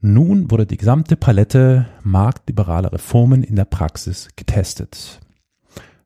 [0.00, 5.18] Nun wurde die gesamte Palette marktliberaler Reformen in der Praxis getestet.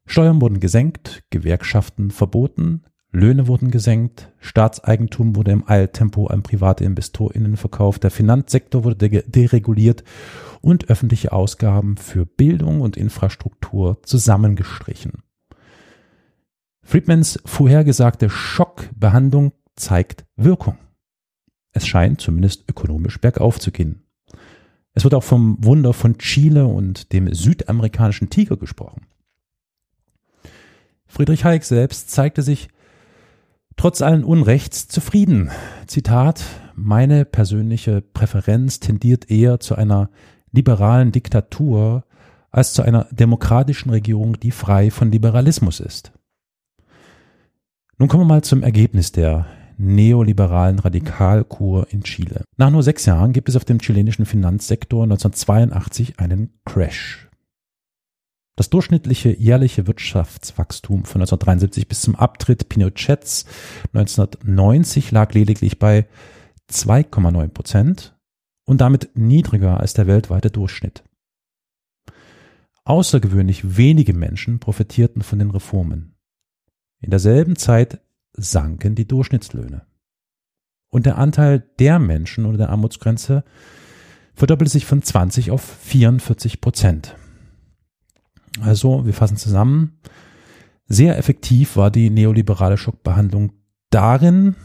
[0.06, 7.58] Steuern wurden gesenkt, Gewerkschaften verboten, Löhne wurden gesenkt, Staatseigentum wurde im Eiltempo an private InvestorInnen
[7.58, 10.02] verkauft, der Finanzsektor wurde dereguliert
[10.62, 15.22] und öffentliche Ausgaben für Bildung und Infrastruktur zusammengestrichen.
[16.82, 20.78] Friedmans vorhergesagte Schockbehandlung zeigt Wirkung.
[21.72, 24.02] Es scheint zumindest ökonomisch bergauf zu gehen.
[24.94, 29.06] Es wird auch vom Wunder von Chile und dem südamerikanischen Tiger gesprochen.
[31.06, 32.68] Friedrich Hayek selbst zeigte sich
[33.76, 35.50] trotz allen Unrechts zufrieden.
[35.86, 36.44] Zitat,
[36.74, 40.10] meine persönliche Präferenz tendiert eher zu einer
[40.52, 42.04] liberalen Diktatur
[42.50, 46.12] als zu einer demokratischen Regierung, die frei von Liberalismus ist.
[47.98, 49.46] Nun kommen wir mal zum Ergebnis der
[49.78, 52.44] neoliberalen Radikalkur in Chile.
[52.56, 57.28] Nach nur sechs Jahren gibt es auf dem chilenischen Finanzsektor 1982 einen Crash.
[58.54, 63.46] Das durchschnittliche jährliche Wirtschaftswachstum von 1973 bis zum Abtritt Pinochets
[63.94, 66.06] 1990 lag lediglich bei
[66.70, 68.14] 2,9 Prozent
[68.64, 71.04] und damit niedriger als der weltweite Durchschnitt.
[72.84, 76.16] Außergewöhnlich wenige Menschen profitierten von den Reformen.
[77.00, 78.00] In derselben Zeit
[78.32, 79.86] sanken die Durchschnittslöhne.
[80.88, 83.44] Und der Anteil der Menschen unter der Armutsgrenze
[84.34, 87.16] verdoppelte sich von 20 auf 44 Prozent.
[88.60, 89.98] Also, wir fassen zusammen.
[90.86, 93.52] Sehr effektiv war die neoliberale Schockbehandlung
[93.90, 94.56] darin,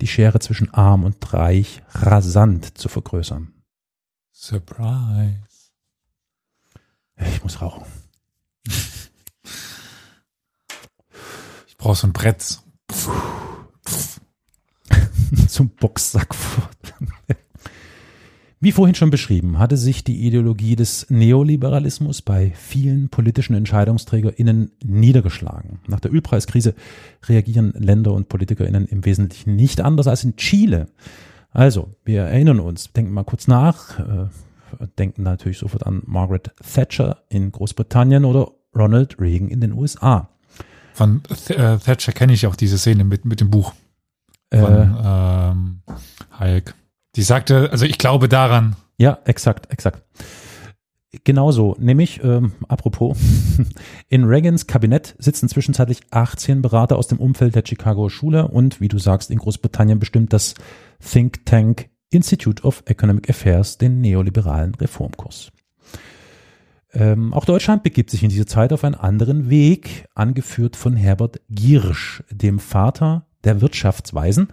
[0.00, 3.52] die Schere zwischen arm und reich rasant zu vergrößern.
[4.32, 5.42] Surprise.
[7.16, 7.84] Ich muss rauchen.
[11.66, 12.60] Ich brauche so ein Brett.
[15.48, 16.34] Zum Boxsack.
[18.60, 25.78] Wie vorhin schon beschrieben, hatte sich die Ideologie des Neoliberalismus bei vielen politischen EntscheidungsträgerInnen niedergeschlagen.
[25.86, 26.74] Nach der Ölpreiskrise
[27.28, 30.88] reagieren Länder und PolitikerInnen im Wesentlichen nicht anders als in Chile.
[31.52, 34.26] Also, wir erinnern uns, denken mal kurz nach, äh,
[34.98, 40.30] denken natürlich sofort an Margaret Thatcher in Großbritannien oder Ronald Reagan in den USA.
[40.94, 43.72] Von äh, Thatcher kenne ich auch diese Szene mit, mit dem Buch
[44.52, 45.80] von Äh, ähm,
[46.38, 46.74] Hayek.
[47.18, 48.76] Die sagte, also ich glaube daran.
[48.96, 50.04] Ja, exakt, exakt.
[51.24, 53.18] Genauso, nämlich, ähm, apropos,
[54.08, 58.86] in Reagans Kabinett sitzen zwischenzeitlich 18 Berater aus dem Umfeld der Chicago Schule und, wie
[58.86, 60.54] du sagst, in Großbritannien bestimmt das
[61.00, 65.50] Think Tank Institute of Economic Affairs den neoliberalen Reformkurs.
[66.92, 71.40] Ähm, auch Deutschland begibt sich in dieser Zeit auf einen anderen Weg, angeführt von Herbert
[71.50, 74.52] Giersch, dem Vater der Wirtschaftsweisen.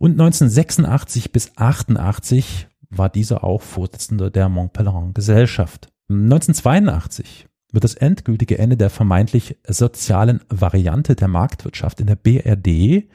[0.00, 5.88] Und 1986 bis 88 war dieser auch Vorsitzender der Montpellier Gesellschaft.
[6.08, 13.10] 1982 wird das endgültige Ende der vermeintlich sozialen Variante der Marktwirtschaft in der BRD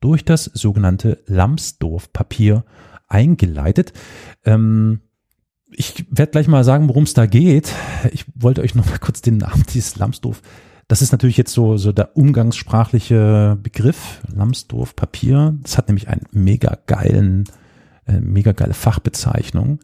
[0.00, 2.64] durch das sogenannte Lambsdorff-Papier
[3.08, 3.92] eingeleitet.
[4.46, 5.00] Ähm,
[5.70, 7.74] ich werde gleich mal sagen, worum es da geht.
[8.10, 10.40] Ich wollte euch noch mal kurz den Namen dieses Lambsdorff.
[10.88, 15.54] Das ist natürlich jetzt so, so der umgangssprachliche Begriff, Lambsdorff Papier.
[15.62, 17.44] Das hat nämlich einen mega geilen
[18.06, 19.78] äh, mega geile Fachbezeichnung.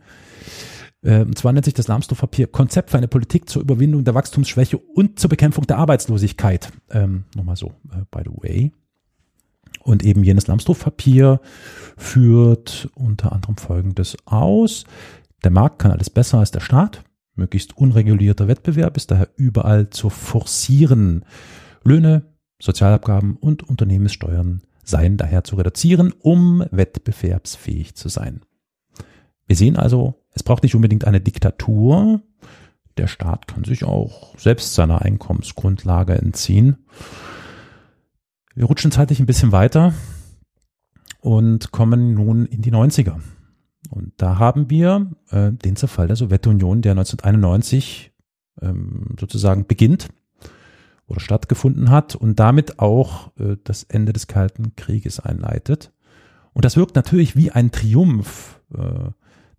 [1.03, 4.79] Äh, und zwar nennt sich das Lambsdorff-Papier Konzept für eine Politik zur Überwindung der Wachstumsschwäche
[4.79, 6.73] und zur Bekämpfung der Arbeitslosigkeit.
[6.91, 8.73] Ähm, Nochmal so, äh, by the way.
[9.85, 11.41] Und eben jenes Lambsdorff-Papier
[11.97, 14.85] führt unter anderem Folgendes aus.
[15.45, 17.05] Der Markt kann alles besser als der Staat.
[17.39, 21.25] Möglichst unregulierter Wettbewerb ist daher überall zu forcieren.
[21.85, 22.25] Löhne,
[22.61, 28.43] Sozialabgaben und Unternehmenssteuern seien daher zu reduzieren, um wettbewerbsfähig zu sein.
[29.47, 32.21] Wir sehen also, es braucht nicht unbedingt eine Diktatur.
[32.97, 36.79] Der Staat kann sich auch selbst seiner Einkommensgrundlage entziehen.
[38.55, 39.95] Wir rutschen zeitlich ein bisschen weiter
[41.21, 43.21] und kommen nun in die 90er.
[43.91, 48.13] Und da haben wir äh, den Zerfall der Sowjetunion, der 1991
[48.61, 50.09] ähm, sozusagen beginnt
[51.07, 55.93] oder stattgefunden hat und damit auch äh, das Ende des Kalten Krieges einleitet.
[56.53, 59.11] Und das wirkt natürlich wie ein Triumph äh,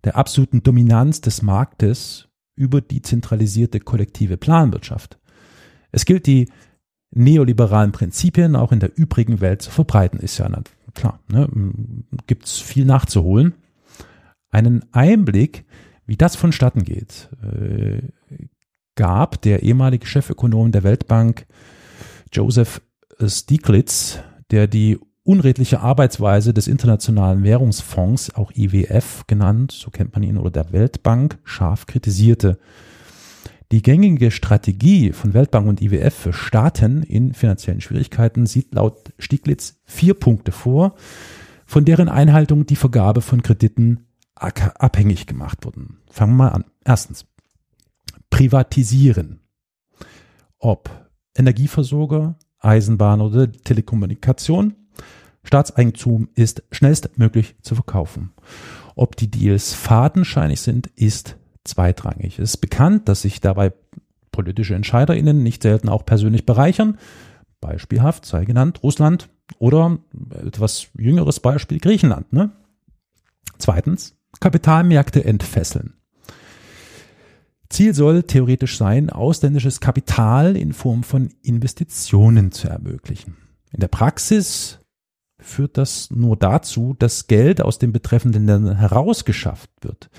[0.04, 5.18] der absoluten Dominanz des Marktes über die zentralisierte kollektive Planwirtschaft.
[5.92, 6.48] Es gilt, die
[7.10, 10.48] neoliberalen Prinzipien auch in der übrigen Welt zu verbreiten, ist ja
[10.94, 11.48] klar, ne,
[12.26, 13.54] gibt es viel nachzuholen.
[14.50, 15.64] Einen Einblick,
[16.06, 18.02] wie das vonstatten geht, äh,
[18.96, 21.46] gab der ehemalige Chefökonom der Weltbank
[22.32, 22.82] Joseph
[23.26, 24.18] Stiglitz,
[24.50, 30.50] der die unredliche Arbeitsweise des Internationalen Währungsfonds, auch IWF genannt, so kennt man ihn, oder
[30.50, 32.58] der Weltbank, scharf kritisierte.
[33.70, 39.80] Die gängige Strategie von Weltbank und IWF für Staaten in finanziellen Schwierigkeiten sieht laut Stiglitz
[39.84, 40.96] vier Punkte vor,
[41.66, 44.08] von deren Einhaltung die Vergabe von Krediten
[44.40, 45.98] abhängig gemacht wurden.
[46.10, 46.64] Fangen wir mal an.
[46.84, 47.26] Erstens
[48.30, 49.40] privatisieren.
[50.58, 54.74] Ob Energieversorger, Eisenbahn oder Telekommunikation,
[55.42, 58.32] Staatseigentum ist schnellstmöglich zu verkaufen.
[58.94, 62.38] Ob die Deals fadenscheinig sind, ist zweitrangig.
[62.38, 63.72] Es ist bekannt, dass sich dabei
[64.32, 66.98] politische EntscheiderInnen nicht selten auch persönlich bereichern.
[67.60, 69.28] Beispielhaft sei genannt Russland
[69.58, 69.98] oder
[70.44, 72.32] etwas jüngeres Beispiel Griechenland.
[72.32, 72.50] Ne?
[73.58, 75.94] Zweitens, Kapitalmärkte entfesseln.
[77.68, 83.36] Ziel soll theoretisch sein, ausländisches Kapital in Form von Investitionen zu ermöglichen.
[83.72, 84.80] In der Praxis
[85.38, 90.10] führt das nur dazu, dass Geld aus den betreffenden Ländern herausgeschafft wird.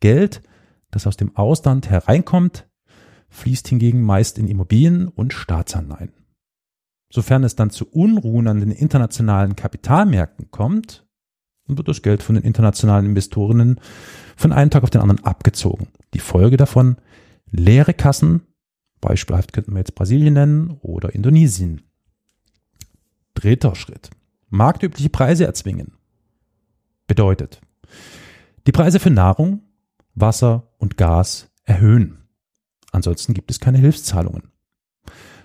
[0.00, 0.42] Geld,
[0.90, 2.68] das aus dem Ausland hereinkommt,
[3.28, 6.12] fließt hingegen meist in Immobilien und Staatsanleihen.
[7.12, 11.03] Sofern es dann zu Unruhen an den internationalen Kapitalmärkten kommt,
[11.66, 13.80] wird das Geld von den internationalen Investorinnen
[14.36, 15.88] von einem Tag auf den anderen abgezogen.
[16.12, 16.96] Die Folge davon,
[17.50, 18.42] leere Kassen,
[19.00, 21.82] beispielhaft könnten wir jetzt Brasilien nennen oder Indonesien.
[23.34, 24.10] Dritter Schritt.
[24.48, 25.92] Marktübliche Preise erzwingen.
[27.06, 27.60] Bedeutet,
[28.66, 29.62] die Preise für Nahrung,
[30.14, 32.18] Wasser und Gas erhöhen.
[32.92, 34.52] Ansonsten gibt es keine Hilfszahlungen.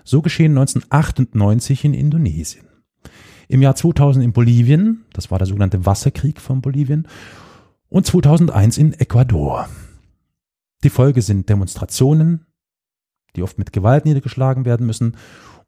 [0.04, 2.69] So geschehen 1998 in Indonesien.
[3.50, 7.08] Im Jahr 2000 in Bolivien, das war der sogenannte Wasserkrieg von Bolivien,
[7.88, 9.68] und 2001 in Ecuador.
[10.84, 12.46] Die Folge sind Demonstrationen,
[13.34, 15.16] die oft mit Gewalt niedergeschlagen werden müssen.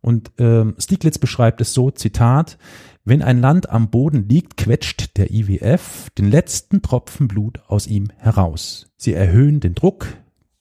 [0.00, 2.56] Und äh, Stieglitz beschreibt es so, Zitat,
[3.04, 8.10] wenn ein Land am Boden liegt, quetscht der IWF den letzten Tropfen Blut aus ihm
[8.16, 8.92] heraus.
[8.96, 10.06] Sie erhöhen den Druck,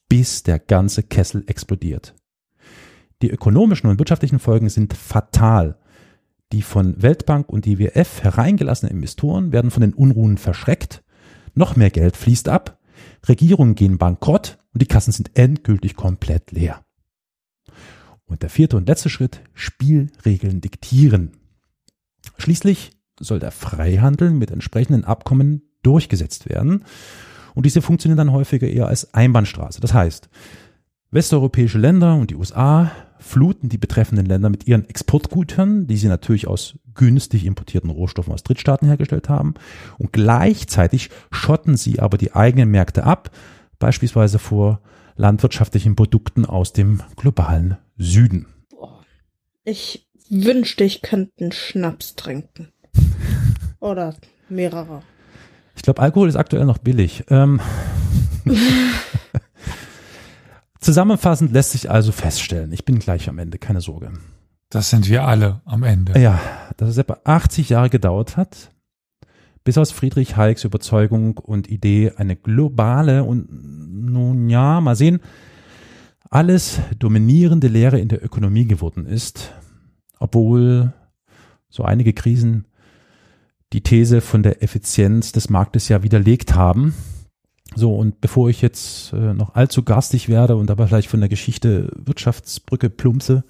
[0.08, 2.16] bis der ganze Kessel explodiert.
[3.22, 5.78] Die ökonomischen und wirtschaftlichen Folgen sind fatal.
[6.52, 11.02] Die von Weltbank und IWF hereingelassenen Investoren werden von den Unruhen verschreckt,
[11.54, 12.78] noch mehr Geld fließt ab
[13.28, 16.84] Regierungen gehen bankrott und die Kassen sind endgültig komplett leer.
[18.24, 21.32] Und der vierte und letzte Schritt, Spielregeln diktieren.
[22.38, 26.84] Schließlich soll der Freihandel mit entsprechenden Abkommen durchgesetzt werden.
[27.54, 29.80] Und diese funktionieren dann häufiger eher als Einbahnstraße.
[29.80, 30.30] Das heißt,
[31.10, 32.90] westeuropäische Länder und die USA
[33.22, 38.42] fluten die betreffenden Länder mit ihren Exportgütern, die sie natürlich aus günstig importierten Rohstoffen aus
[38.42, 39.54] Drittstaaten hergestellt haben.
[39.98, 43.30] Und gleichzeitig schotten sie aber die eigenen Märkte ab,
[43.78, 44.80] beispielsweise vor
[45.16, 48.46] landwirtschaftlichen Produkten aus dem globalen Süden.
[49.64, 52.72] Ich wünschte, ich könnte einen Schnaps trinken.
[53.80, 54.14] Oder
[54.48, 55.02] mehrere.
[55.76, 57.24] Ich glaube, Alkohol ist aktuell noch billig.
[57.30, 57.60] Ähm
[60.82, 64.12] Zusammenfassend lässt sich also feststellen, ich bin gleich am Ende, keine Sorge.
[64.68, 66.18] Das sind wir alle am Ende.
[66.20, 66.40] Ja,
[66.76, 68.72] dass es etwa 80 Jahre gedauert hat,
[69.62, 75.20] bis aus Friedrich Hayeks Überzeugung und Idee eine globale und nun ja, mal sehen,
[76.30, 79.54] alles dominierende Lehre in der Ökonomie geworden ist,
[80.18, 80.92] obwohl
[81.68, 82.66] so einige Krisen
[83.72, 86.92] die These von der Effizienz des Marktes ja widerlegt haben.
[87.74, 91.28] So, und bevor ich jetzt äh, noch allzu garstig werde und aber vielleicht von der
[91.28, 93.44] Geschichte Wirtschaftsbrücke plumpse,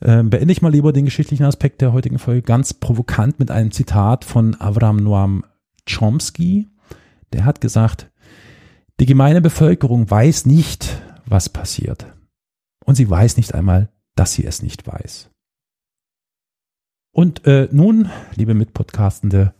[0.00, 3.70] äh, beende ich mal lieber den geschichtlichen Aspekt der heutigen Folge ganz provokant mit einem
[3.70, 5.44] Zitat von Avram Noam
[5.88, 6.68] Chomsky.
[7.32, 8.10] Der hat gesagt,
[9.00, 12.06] die gemeine Bevölkerung weiß nicht, was passiert.
[12.84, 15.30] Und sie weiß nicht einmal, dass sie es nicht weiß.
[17.12, 19.54] Und äh, nun, liebe Mitpodcastende,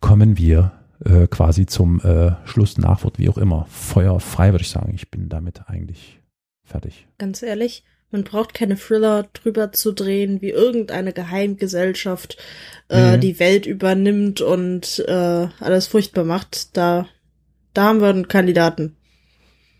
[0.00, 0.72] kommen wir
[1.04, 3.66] äh, quasi zum äh, Schluss, Nachwort, wie auch immer.
[3.70, 4.92] Feuer frei, würde ich sagen.
[4.94, 6.20] Ich bin damit eigentlich
[6.64, 7.06] fertig.
[7.18, 12.36] Ganz ehrlich, man braucht keine Thriller drüber zu drehen, wie irgendeine Geheimgesellschaft
[12.88, 13.20] äh, Mhm.
[13.20, 16.76] die Welt übernimmt und äh, alles furchtbar macht.
[16.76, 17.06] Da,
[17.74, 18.96] da haben wir einen Kandidaten.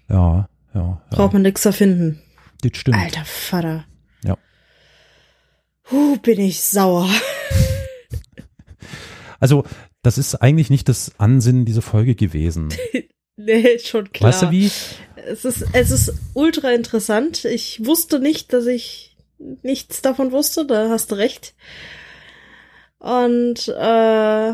[0.08, 0.80] Ja, ja.
[0.80, 1.02] ja.
[1.10, 2.20] Braucht man nix erfinden.
[2.62, 2.96] Das stimmt.
[2.98, 3.84] Alter Vater.
[4.24, 4.36] Ja.
[5.90, 7.08] Huh, bin ich sauer.
[9.38, 9.64] Also,
[10.06, 12.68] das ist eigentlich nicht das Ansinnen dieser Folge gewesen.
[13.36, 14.30] nee, schon klar.
[14.30, 14.70] Weißt du wie?
[15.16, 17.44] Es ist, es ist ultra interessant.
[17.44, 19.16] Ich wusste nicht, dass ich
[19.62, 20.64] nichts davon wusste.
[20.64, 21.56] Da hast du recht.
[22.98, 24.52] Und äh,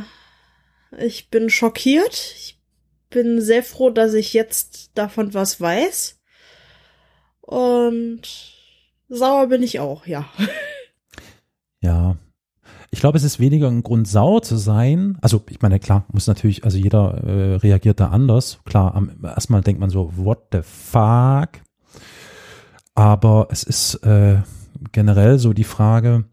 [1.04, 2.34] ich bin schockiert.
[2.38, 2.58] Ich
[3.10, 6.18] bin sehr froh, dass ich jetzt davon was weiß.
[7.42, 8.22] Und
[9.10, 10.32] sauer bin ich auch, ja.
[10.38, 10.48] Ja.
[12.94, 15.16] Ich glaube, es ist weniger ein Grund, sauer zu sein.
[15.22, 18.58] Also, ich meine, klar, muss natürlich, also jeder äh, reagiert da anders.
[18.66, 21.48] Klar, am, erstmal denkt man so, what the fuck?
[22.94, 24.42] Aber es ist äh,
[24.92, 26.24] generell so die Frage,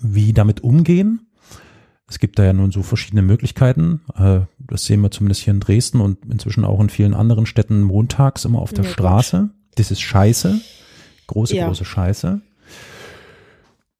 [0.00, 1.26] wie damit umgehen.
[2.08, 4.00] Es gibt da ja nun so verschiedene Möglichkeiten.
[4.16, 7.82] Äh, das sehen wir zumindest hier in Dresden und inzwischen auch in vielen anderen Städten
[7.82, 8.94] montags immer auf der Ja, gut.
[8.94, 9.50] Straße.
[9.74, 10.58] Das ist scheiße.
[11.26, 11.66] Große, Ja.
[11.66, 12.40] große Scheiße.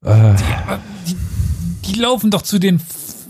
[0.03, 0.35] Äh,
[1.07, 1.15] die,
[1.87, 2.81] die laufen doch zu den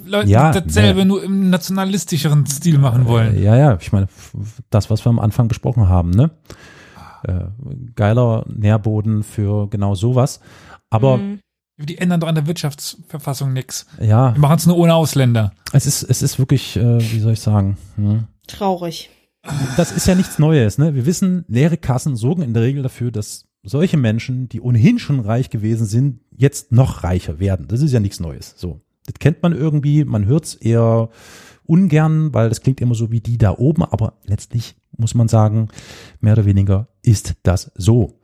[0.06, 1.06] Leuten, Ja, die dasselbe ja.
[1.06, 3.36] nur im nationalistischeren Stil machen wollen.
[3.36, 4.08] Äh, Ja, ja, ich meine,
[4.70, 6.32] das, was wir am Anfang besprochen haben, ne?
[7.24, 7.46] Äh,
[7.96, 10.40] geiler Nährboden für genau sowas.
[10.90, 11.40] Aber Mhm.
[11.80, 13.86] Die ändern doch an der Wirtschaftsverfassung nichts.
[14.02, 15.52] ja, Die machen es nur ohne Ausländer.
[15.74, 18.24] es ist, es ist wirklich, äh, wie soll ich sagen, hm?
[18.48, 19.12] Traurig.
[19.78, 20.96] das ist ja nichts Neues, ne?
[20.96, 25.20] Wir wissen, leere Kassen sorgen in der Regel dafür, dass solche Menschen, die ohnehin schon
[25.20, 27.68] reich gewesen sind, jetzt noch reicher werden.
[27.68, 28.56] Das ist ja nichts Neues.
[28.58, 28.82] So.
[29.06, 31.10] Das kennt man irgendwie, man hört es eher
[31.66, 35.68] ungern, weil das klingt immer so wie die da oben, aber letztlich muss man sagen,
[36.22, 38.20] mehr oder weniger ist das so.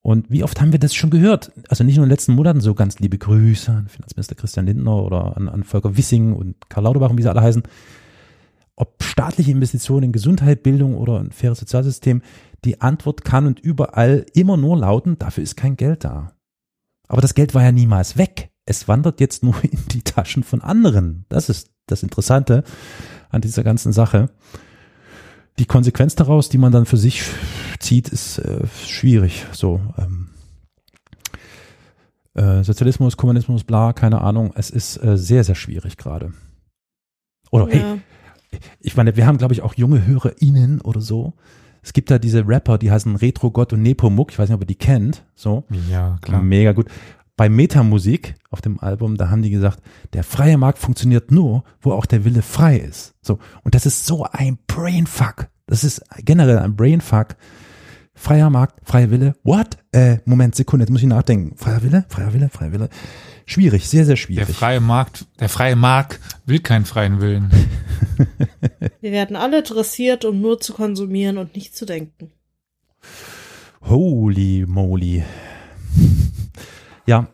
[0.00, 1.52] Und wie oft haben wir das schon gehört?
[1.68, 5.02] Also nicht nur in den letzten Monaten so ganz liebe Grüße an Finanzminister Christian Lindner
[5.02, 7.64] oder an, an Volker Wissing und Karl Lauterbach und wie sie alle heißen.
[8.76, 12.22] Ob staatliche Investitionen in Gesundheit, Bildung oder ein faires Sozialsystem,
[12.64, 16.32] die Antwort kann und überall immer nur lauten, dafür ist kein Geld da.
[17.06, 18.50] Aber das Geld war ja niemals weg.
[18.66, 21.24] Es wandert jetzt nur in die Taschen von anderen.
[21.28, 22.64] Das ist das Interessante
[23.30, 24.30] an dieser ganzen Sache.
[25.58, 27.22] Die Konsequenz daraus, die man dann für sich
[27.80, 29.46] zieht, ist äh, schwierig.
[29.52, 30.28] So ähm,
[32.34, 34.52] äh, Sozialismus, Kommunismus, bla, keine Ahnung.
[34.54, 36.32] Es ist äh, sehr, sehr schwierig gerade.
[37.50, 37.98] Oder hey, Ja.
[38.80, 41.34] ich meine, wir haben, glaube ich, auch junge HörerInnen oder so.
[41.82, 44.32] Es gibt da diese Rapper, die heißen Retro Gott und Nepomuk.
[44.32, 45.24] Ich weiß nicht, ob ihr die kennt.
[45.34, 45.64] So.
[45.88, 46.86] Ja, Mega gut.
[47.36, 49.80] Bei Metamusik auf dem Album, da haben die gesagt,
[50.12, 53.14] der freie Markt funktioniert nur, wo auch der Wille frei ist.
[53.22, 53.38] So.
[53.62, 55.48] Und das ist so ein Brainfuck.
[55.66, 57.36] Das ist generell ein Brainfuck.
[58.18, 59.34] Freier Markt, freie Wille.
[59.44, 59.78] What?
[59.92, 61.56] Äh, Moment, Sekunde, jetzt muss ich nachdenken.
[61.56, 62.88] Freier Wille, freier Wille, freier Wille.
[63.46, 64.56] Schwierig, sehr, sehr Der schwierig.
[64.56, 67.50] freie Markt, der freie Markt will keinen freien Willen.
[69.00, 72.30] Wir werden alle dressiert, um nur zu konsumieren und nicht zu denken.
[73.82, 75.24] Holy moly.
[77.06, 77.28] Ja,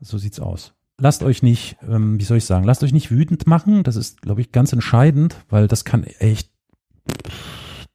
[0.00, 0.72] so sieht's aus.
[0.98, 3.82] lasst euch nicht, ähm, wie soll ich sagen, lasst euch nicht wütend machen.
[3.82, 6.50] Das ist, glaube ich, ganz entscheidend, weil das kann echt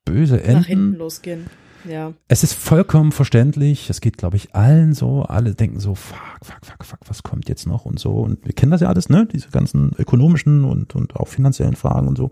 [0.06, 0.96] böse Nach hinten enden.
[0.98, 1.48] losgehen.
[1.88, 2.14] Ja.
[2.28, 3.90] Es ist vollkommen verständlich.
[3.90, 5.24] Es geht, glaube ich, allen so.
[5.24, 8.12] Alle denken so, fuck, fuck, fuck, fuck, was kommt jetzt noch und so.
[8.12, 9.28] Und wir kennen das ja alles, ne?
[9.32, 12.32] Diese ganzen ökonomischen und, und auch finanziellen Fragen und so.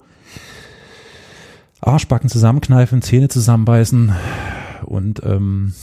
[1.81, 4.11] Arschbacken zusammenkneifen, Zähne zusammenbeißen
[4.85, 5.73] und ähm,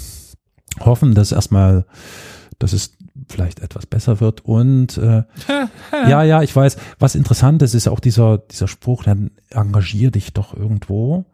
[0.80, 1.86] hoffen, dass erstmal,
[2.58, 2.96] dass es
[3.28, 4.44] vielleicht etwas besser wird.
[4.44, 5.22] Und äh,
[6.08, 10.32] ja, ja, ich weiß, was interessant ist, ist auch dieser, dieser Spruch, dann engagier dich
[10.32, 11.24] doch irgendwo,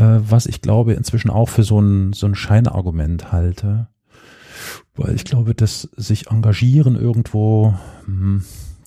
[0.00, 3.88] was ich glaube inzwischen auch für so ein, so ein Scheinargument halte.
[4.94, 7.74] Weil ich glaube, dass sich engagieren irgendwo,
[8.06, 8.44] hm,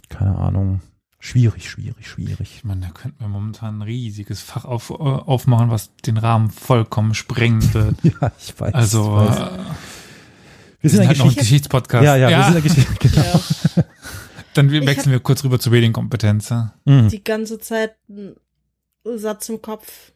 [0.10, 0.82] keine Ahnung,
[1.20, 2.54] schwierig, schwierig, schwierig.
[2.58, 6.50] Ich meine, da könnten wir momentan ein riesiges Fach auf, äh, aufmachen, was den Rahmen
[6.50, 7.96] vollkommen sprengen wird.
[8.04, 8.74] Ja, ich weiß.
[8.74, 9.38] Also, ich weiß.
[9.38, 9.60] äh, wir
[10.82, 12.04] wir sind ein halt noch ein Geschichts- Geschichtspodcast.
[12.06, 12.94] Ja, ja, wir sind ein Geschichte.
[13.10, 13.24] Genau.
[13.76, 13.84] ja.
[14.56, 16.50] Dann wechseln wir kurz rüber zur Medienkompetenz.
[16.50, 16.74] ja.
[16.86, 17.10] Mhm.
[17.10, 18.36] Die ganze Zeit ein
[19.18, 20.12] Satz im Kopf.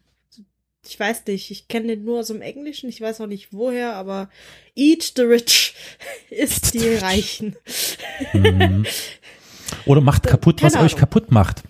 [0.85, 3.95] Ich weiß nicht, ich kenne den nur aus dem Englischen, ich weiß auch nicht woher,
[3.95, 4.29] aber
[4.75, 5.75] eat the rich
[6.29, 7.55] ist die Reichen.
[8.33, 8.85] Mhm.
[9.85, 10.99] Oder macht kaputt, was Keine euch Ahnung.
[10.99, 11.63] kaputt macht.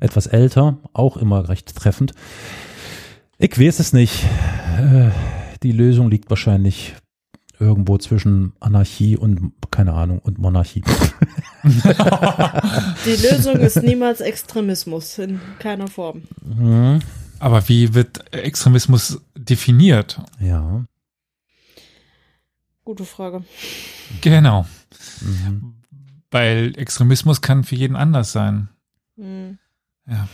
[0.00, 2.12] Etwas älter, auch immer recht treffend.
[3.38, 4.22] Ich weiß es nicht.
[4.78, 5.10] Äh,
[5.62, 6.94] Die Lösung liegt wahrscheinlich
[7.60, 10.82] irgendwo zwischen Anarchie und, keine Ahnung, und Monarchie.
[11.64, 16.22] Die Lösung ist niemals Extremismus in keiner Form.
[16.44, 17.00] Mhm.
[17.42, 20.20] Aber wie wird Extremismus definiert?
[20.38, 20.84] Ja.
[22.84, 23.42] Gute Frage.
[24.20, 24.64] Genau.
[25.20, 25.74] Mhm.
[26.30, 28.68] Weil Extremismus kann für jeden anders sein.
[29.16, 29.58] Hm.
[30.06, 30.28] Ja.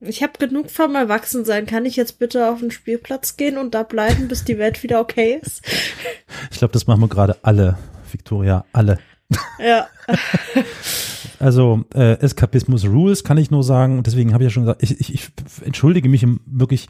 [0.00, 1.66] Ich habe genug vom Erwachsensein.
[1.66, 4.98] Kann ich jetzt bitte auf den Spielplatz gehen und da bleiben, bis die Welt wieder
[4.98, 5.64] okay ist?
[6.50, 7.78] Ich glaube, das machen wir gerade alle,
[8.10, 8.98] Victoria, alle.
[9.58, 9.86] Ja.
[11.40, 13.98] Also äh, Eskapismus Rules kann ich nur sagen.
[13.98, 15.30] Und deswegen habe ich ja schon gesagt, ich, ich, ich
[15.62, 16.88] entschuldige mich wirklich,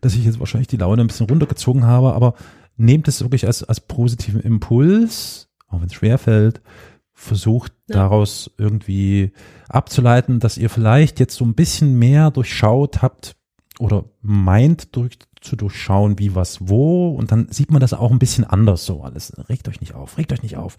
[0.00, 2.34] dass ich jetzt wahrscheinlich die Laune ein bisschen runtergezogen habe, aber
[2.76, 6.60] nehmt es wirklich als, als positiven Impuls, auch wenn es schwerfällt,
[7.12, 7.96] versucht Ja.
[7.96, 9.32] daraus irgendwie
[9.68, 13.36] abzuleiten, dass ihr vielleicht jetzt so ein bisschen mehr durchschaut habt
[13.78, 17.08] oder meint durch, zu durchschauen, wie was wo.
[17.10, 19.32] Und dann sieht man das auch ein bisschen anders so alles.
[19.48, 20.76] Regt euch nicht auf, regt euch nicht auf.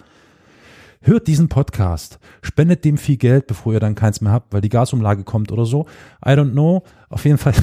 [1.06, 4.70] Hört diesen Podcast, spendet dem viel Geld, bevor ihr dann keins mehr habt, weil die
[4.70, 5.86] Gasumlage kommt oder so.
[6.26, 6.84] I don't know.
[7.10, 7.54] Auf jeden Fall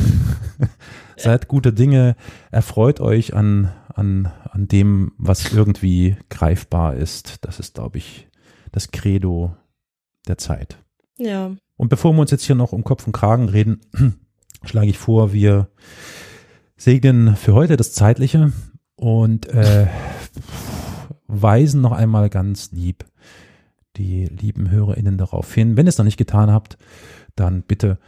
[1.16, 2.16] seid gute Dinge,
[2.50, 7.38] erfreut euch an, an, an dem, was irgendwie greifbar ist.
[7.46, 8.28] Das ist, glaube ich,
[8.72, 9.56] das Credo
[10.28, 10.76] der Zeit.
[11.16, 11.52] Ja.
[11.78, 13.80] Und bevor wir uns jetzt hier noch um Kopf und Kragen reden,
[14.64, 15.70] schlage ich vor, wir
[16.76, 18.52] segnen für heute das Zeitliche
[18.96, 19.86] und äh,
[21.30, 23.04] weisen noch einmal ganz lieb
[23.96, 25.76] die lieben HörerInnen darauf hin.
[25.76, 26.78] Wenn ihr es noch nicht getan habt,
[27.34, 27.98] dann bitte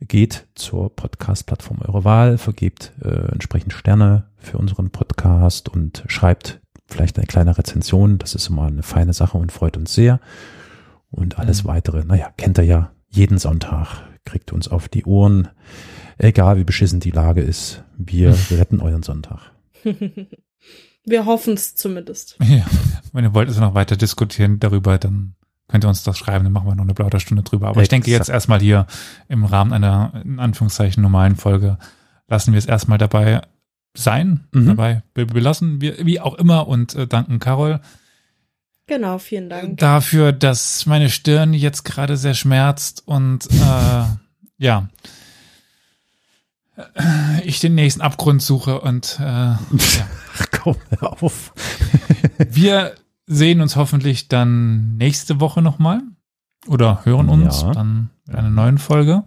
[0.00, 7.16] geht zur Podcast-Plattform eurer Wahl, vergebt äh, entsprechend Sterne für unseren Podcast und schreibt vielleicht
[7.16, 8.18] eine kleine Rezension.
[8.18, 10.20] Das ist immer eine feine Sache und freut uns sehr.
[11.10, 11.68] Und alles Mhm.
[11.68, 15.48] weitere, naja, kennt ihr ja, jeden Sonntag kriegt uns auf die Ohren,
[16.18, 17.84] egal wie beschissen die Lage ist.
[17.96, 19.52] Wir retten euren Sonntag.
[21.06, 22.36] Wir hoffen es zumindest.
[22.44, 22.66] Ja.
[23.12, 25.34] Wenn ihr wollt, also noch weiter diskutieren darüber, dann
[25.68, 27.68] könnt ihr uns das schreiben, dann machen wir noch eine Plauderstunde drüber.
[27.68, 28.34] Aber ich denke jetzt Exakt.
[28.34, 28.86] erstmal hier
[29.28, 31.78] im Rahmen einer, in Anführungszeichen, normalen Folge,
[32.28, 33.40] lassen wir es erstmal dabei
[33.96, 34.66] sein, Mhm.
[34.66, 37.80] dabei be- belassen, wir, wie auch immer und äh, danken Carol
[38.86, 39.78] Genau, vielen Dank.
[39.78, 44.04] dafür, dass meine Stirn jetzt gerade sehr schmerzt und äh,
[44.58, 44.88] ja,
[47.44, 49.58] ich den nächsten Abgrund suche und äh, ja.
[50.62, 51.52] Komm, auf.
[52.50, 52.94] Wir
[53.26, 56.02] sehen uns hoffentlich dann nächste Woche nochmal
[56.68, 57.72] oder hören uns Ja.
[57.72, 59.24] dann in einer neuen Folge.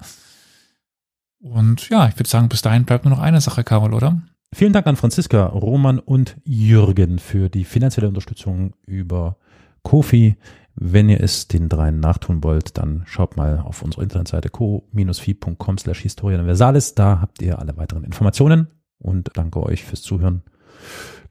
[1.42, 4.22] Und ja, ich würde sagen, bis dahin bleibt nur noch eine Sache, Carol, oder?
[4.54, 9.38] Vielen Dank an Franziska, Roman und Jürgen für die finanzielle Unterstützung über
[9.84, 10.36] Kofi.
[10.82, 16.00] Wenn ihr es den dreien nachtun wollt, dann schaut mal auf unsere Internetseite co-fi.com slash
[16.00, 16.96] historia universalis.
[16.96, 20.42] Da habt ihr alle weiteren Informationen und danke euch fürs Zuhören.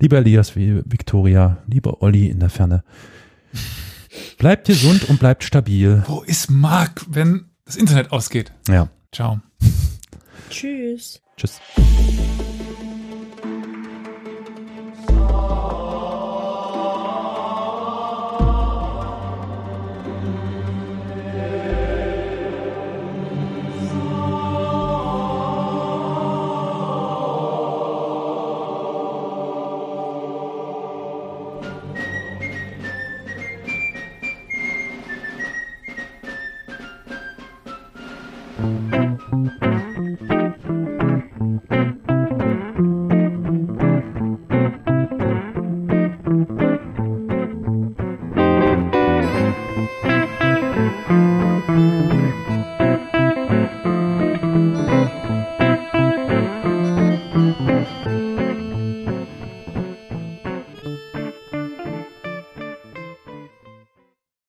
[0.00, 2.84] Lieber Elias, wie Victoria, lieber Olli in der Ferne.
[4.36, 6.04] Bleibt gesund und bleibt stabil.
[6.06, 8.52] Wo ist Marc, wenn das Internet ausgeht?
[8.68, 8.90] Ja.
[9.12, 9.40] Ciao.
[10.50, 11.22] Tschüss.
[11.38, 11.58] Tschüss.